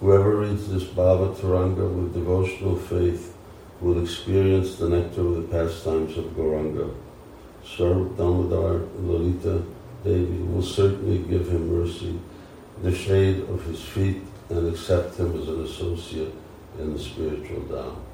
Whoever 0.00 0.36
reads 0.36 0.68
this 0.68 0.84
Bhava 0.84 1.34
Taranga 1.34 1.90
with 1.90 2.14
devotional 2.14 2.76
faith 2.76 3.34
will 3.80 4.02
experience 4.02 4.76
the 4.76 4.88
nectar 4.88 5.22
of 5.22 5.34
the 5.36 5.42
pastimes 5.42 6.16
of 6.16 6.24
Gauranga. 6.36 6.94
Sir 7.64 8.04
Damodar 8.16 8.86
Lalita 9.00 9.62
Devi 10.04 10.42
will 10.44 10.62
certainly 10.62 11.18
give 11.18 11.48
him 11.48 11.68
mercy, 11.68 12.18
the 12.82 12.94
shade 12.94 13.40
of 13.48 13.64
his 13.64 13.82
feet, 13.82 14.22
and 14.48 14.68
accept 14.68 15.16
him 15.16 15.40
as 15.40 15.48
an 15.48 15.64
associate 15.64 16.32
in 16.78 16.92
the 16.92 16.98
spiritual 16.98 17.62
Dham. 17.62 18.05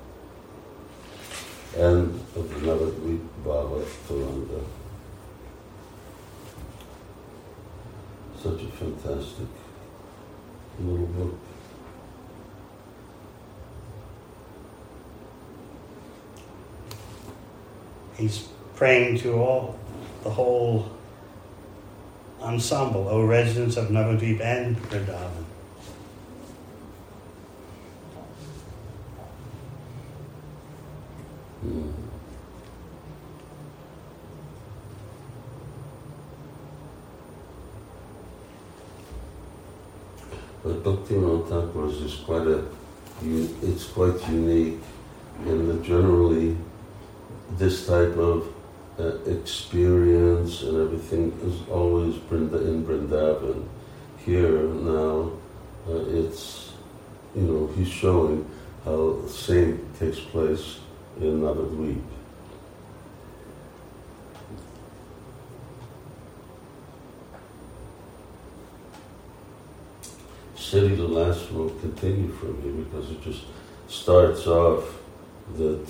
End 1.74 2.20
of 2.36 2.48
the 2.50 2.66
Navadvip 2.66 3.26
Bhava 3.42 3.82
Taranga. 4.06 4.62
Such 8.36 8.62
a 8.62 8.66
fantastic 8.66 9.46
little 10.78 11.06
book. 11.06 11.38
He's 18.18 18.48
praying 18.76 19.18
to 19.20 19.32
all, 19.34 19.78
the 20.24 20.30
whole 20.30 20.92
ensemble, 22.42 23.08
O 23.08 23.24
residents 23.24 23.78
of 23.78 23.88
Navadvip 23.88 24.42
and 24.42 24.76
Vrindavan. 24.76 25.41
But 40.64 40.82
Bhaktivinoda 40.82 41.48
Thakur's 41.48 42.00
is 42.00 42.14
quite 42.24 42.46
a, 42.46 42.64
it's 43.62 43.84
quite 43.84 44.28
unique 44.28 44.80
that 45.68 45.82
generally 45.84 46.56
this 47.52 47.86
type 47.86 48.16
of 48.16 48.52
uh, 48.98 49.18
experience 49.26 50.62
and 50.62 50.80
everything 50.80 51.32
is 51.44 51.68
always 51.68 52.16
in 52.16 52.84
Vrindavan. 52.84 53.68
Here 54.24 54.62
now, 54.62 55.32
uh, 55.88 56.04
it's, 56.06 56.72
you 57.34 57.42
know, 57.42 57.66
he's 57.76 57.88
showing 57.88 58.48
how 58.84 59.20
the 59.22 59.28
same 59.28 59.88
takes 59.98 60.20
place 60.20 60.78
in 61.20 61.40
Navadvip. 61.40 62.00
Siddhi 70.56 70.96
Lalasa 70.96 71.52
will 71.52 71.70
continue 71.70 72.28
for 72.32 72.46
me 72.46 72.82
because 72.84 73.10
it 73.10 73.22
just 73.22 73.44
starts 73.88 74.46
off 74.46 74.84
that, 75.56 75.86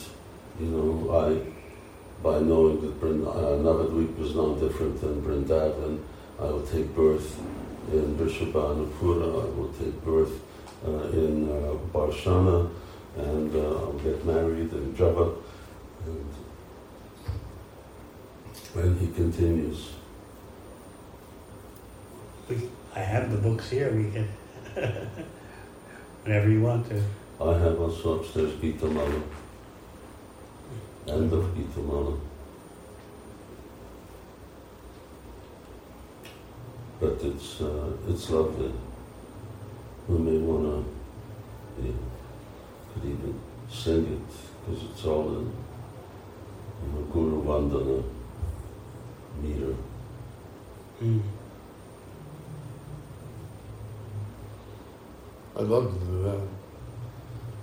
you 0.59 0.67
know, 0.67 1.17
I, 1.17 1.39
by 2.23 2.41
knowing 2.41 2.81
that 2.81 2.99
Brind- 3.01 3.27
uh, 3.27 3.59
Navadvip 3.63 4.21
is 4.21 4.35
no 4.35 4.57
different 4.57 5.01
than 5.01 5.23
Vrindavan, 5.23 6.01
I 6.41 6.45
will 6.45 6.67
take 6.67 6.95
birth 6.95 7.39
in 7.93 8.17
Vrishabhanupura, 8.17 9.45
I 9.45 9.49
will 9.57 9.73
take 9.79 10.05
birth 10.05 10.41
uh, 10.85 10.91
in 11.13 11.49
uh, 11.49 11.75
Barshana, 11.93 12.69
and 13.17 13.55
uh, 13.55 13.59
I'll 13.59 13.93
get 13.95 14.25
married 14.25 14.73
in 14.73 14.97
Java. 14.97 15.35
And, 16.07 16.35
and 18.75 19.01
he 19.01 19.09
continues. 19.09 19.91
We, 22.49 22.69
I 22.95 23.01
have 23.01 23.31
the 23.31 23.37
books 23.37 23.71
here. 23.71 23.93
We 23.93 24.11
can, 24.11 24.29
whenever 26.25 26.49
you 26.49 26.63
want 26.63 26.89
to. 26.89 27.03
I 27.41 27.59
have 27.59 27.81
also 27.81 28.21
upstairs 28.21 28.55
Gita 28.61 28.87
Mala. 28.87 29.23
End 31.09 31.33
of 31.33 31.55
Gita 31.57 31.81
Mala. 31.81 32.17
But 37.01 37.19
it's 37.21 37.61
uh, 37.61 37.91
it's 38.09 38.31
lovely. 38.31 38.73
We 40.09 40.19
may 40.19 40.39
wanna, 40.39 40.69
you 40.69 40.77
know, 40.77 40.79
could 40.79 40.85
even 40.85 41.02
sing 43.83 44.07
it, 44.07 44.35
because 44.65 44.85
it's 44.85 45.05
all 45.05 45.29
in, 45.29 45.53
in 46.85 46.95
the 46.95 47.03
Guru 47.13 47.43
Vandana 47.43 47.99
meter. 49.43 49.75
Mm. 51.03 51.23
I 55.57 55.63
love 55.63 55.93
to 55.93 55.99
do 56.07 56.23
that. 56.23 56.43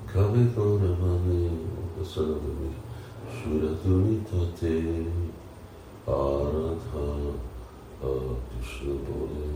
Kavi 0.07 0.53
Guru 0.53 0.95
Vandana, 0.97 1.51
the 1.97 2.05
son 2.05 2.32
of 2.32 2.39
the 2.43 2.51
meter. 2.59 2.84
Tate, 4.59 5.05
Aradha, 6.05 7.39
Krishna 8.01 8.93
Bodhi. 8.93 9.47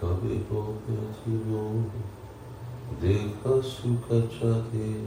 Kavi 0.00 0.36
Guru 0.48 1.90
Sukha 2.98 4.28
Chati 4.28 5.06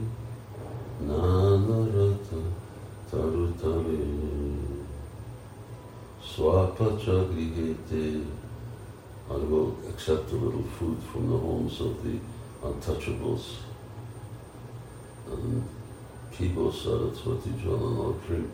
Nanarata 1.02 2.42
Tarutare 3.10 4.24
I 9.30 9.36
will 9.36 9.76
accept 9.88 10.32
a 10.32 10.34
little 10.34 10.62
food 10.62 10.98
from 11.12 11.30
the 11.30 11.38
homes 11.38 11.80
of 11.80 12.02
the 12.02 12.18
untouchables. 12.62 13.56
And 15.30 15.68
Kibo 16.32 16.72
Saraswati 16.72 17.50
Jalan 17.50 17.98
or 17.98 18.14
drink 18.26 18.50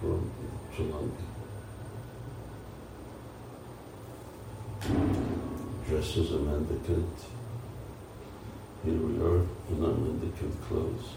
from 0.00 0.30
Jalangi. 0.74 1.26
Dressed 5.86 6.16
as 6.16 6.32
a 6.32 6.38
mendicant. 6.38 7.37
Here 8.84 8.94
we 8.94 9.20
are 9.22 9.42
in 9.70 9.84
our 9.84 9.92
mendicant 9.92 10.54
close. 10.68 11.14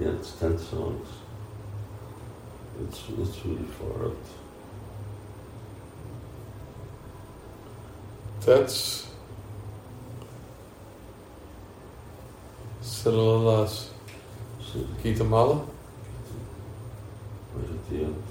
Yeah, 0.00 0.08
it's 0.08 0.32
ten 0.32 0.58
songs. 0.58 1.08
It's 2.82 3.02
it's 3.18 3.44
really 3.44 3.64
far 3.64 4.06
out. 4.06 4.16
That's 8.44 9.08
Siddhalalas 12.82 13.88
So 14.60 14.86
Gita 15.02 15.24
Mala. 15.24 15.66
right 17.54 17.70
at 17.70 17.90
the 17.90 17.96
end. 18.04 18.22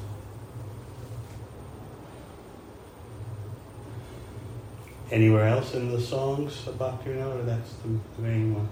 Anywhere 5.10 5.48
else 5.48 5.74
in 5.74 5.92
the 5.92 6.02
songs 6.02 6.68
about 6.68 7.02
you 7.06 7.14
know, 7.14 7.32
or 7.38 7.44
that's 7.44 7.74
the 7.84 7.90
the 8.18 8.28
main 8.28 8.54
one? 8.56 8.68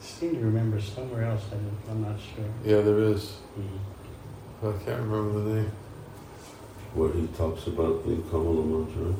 I 0.00 0.02
seem 0.02 0.34
to 0.34 0.40
remember 0.40 0.80
somewhere 0.80 1.24
else. 1.24 1.42
I 1.52 1.56
don't- 1.56 1.78
I'm 1.90 2.02
not 2.02 2.18
sure. 2.18 2.44
Yeah, 2.64 2.80
there 2.82 2.98
is. 3.00 3.36
Mhm. 3.56 4.68
I 4.68 4.84
can't 4.84 5.02
remember 5.02 5.40
the 5.40 5.54
name. 5.60 5.72
Where 6.94 7.12
he 7.12 7.26
talks 7.28 7.66
about 7.68 8.04
the 8.04 8.16
Kamala 8.30 8.64
mantra. 8.64 9.14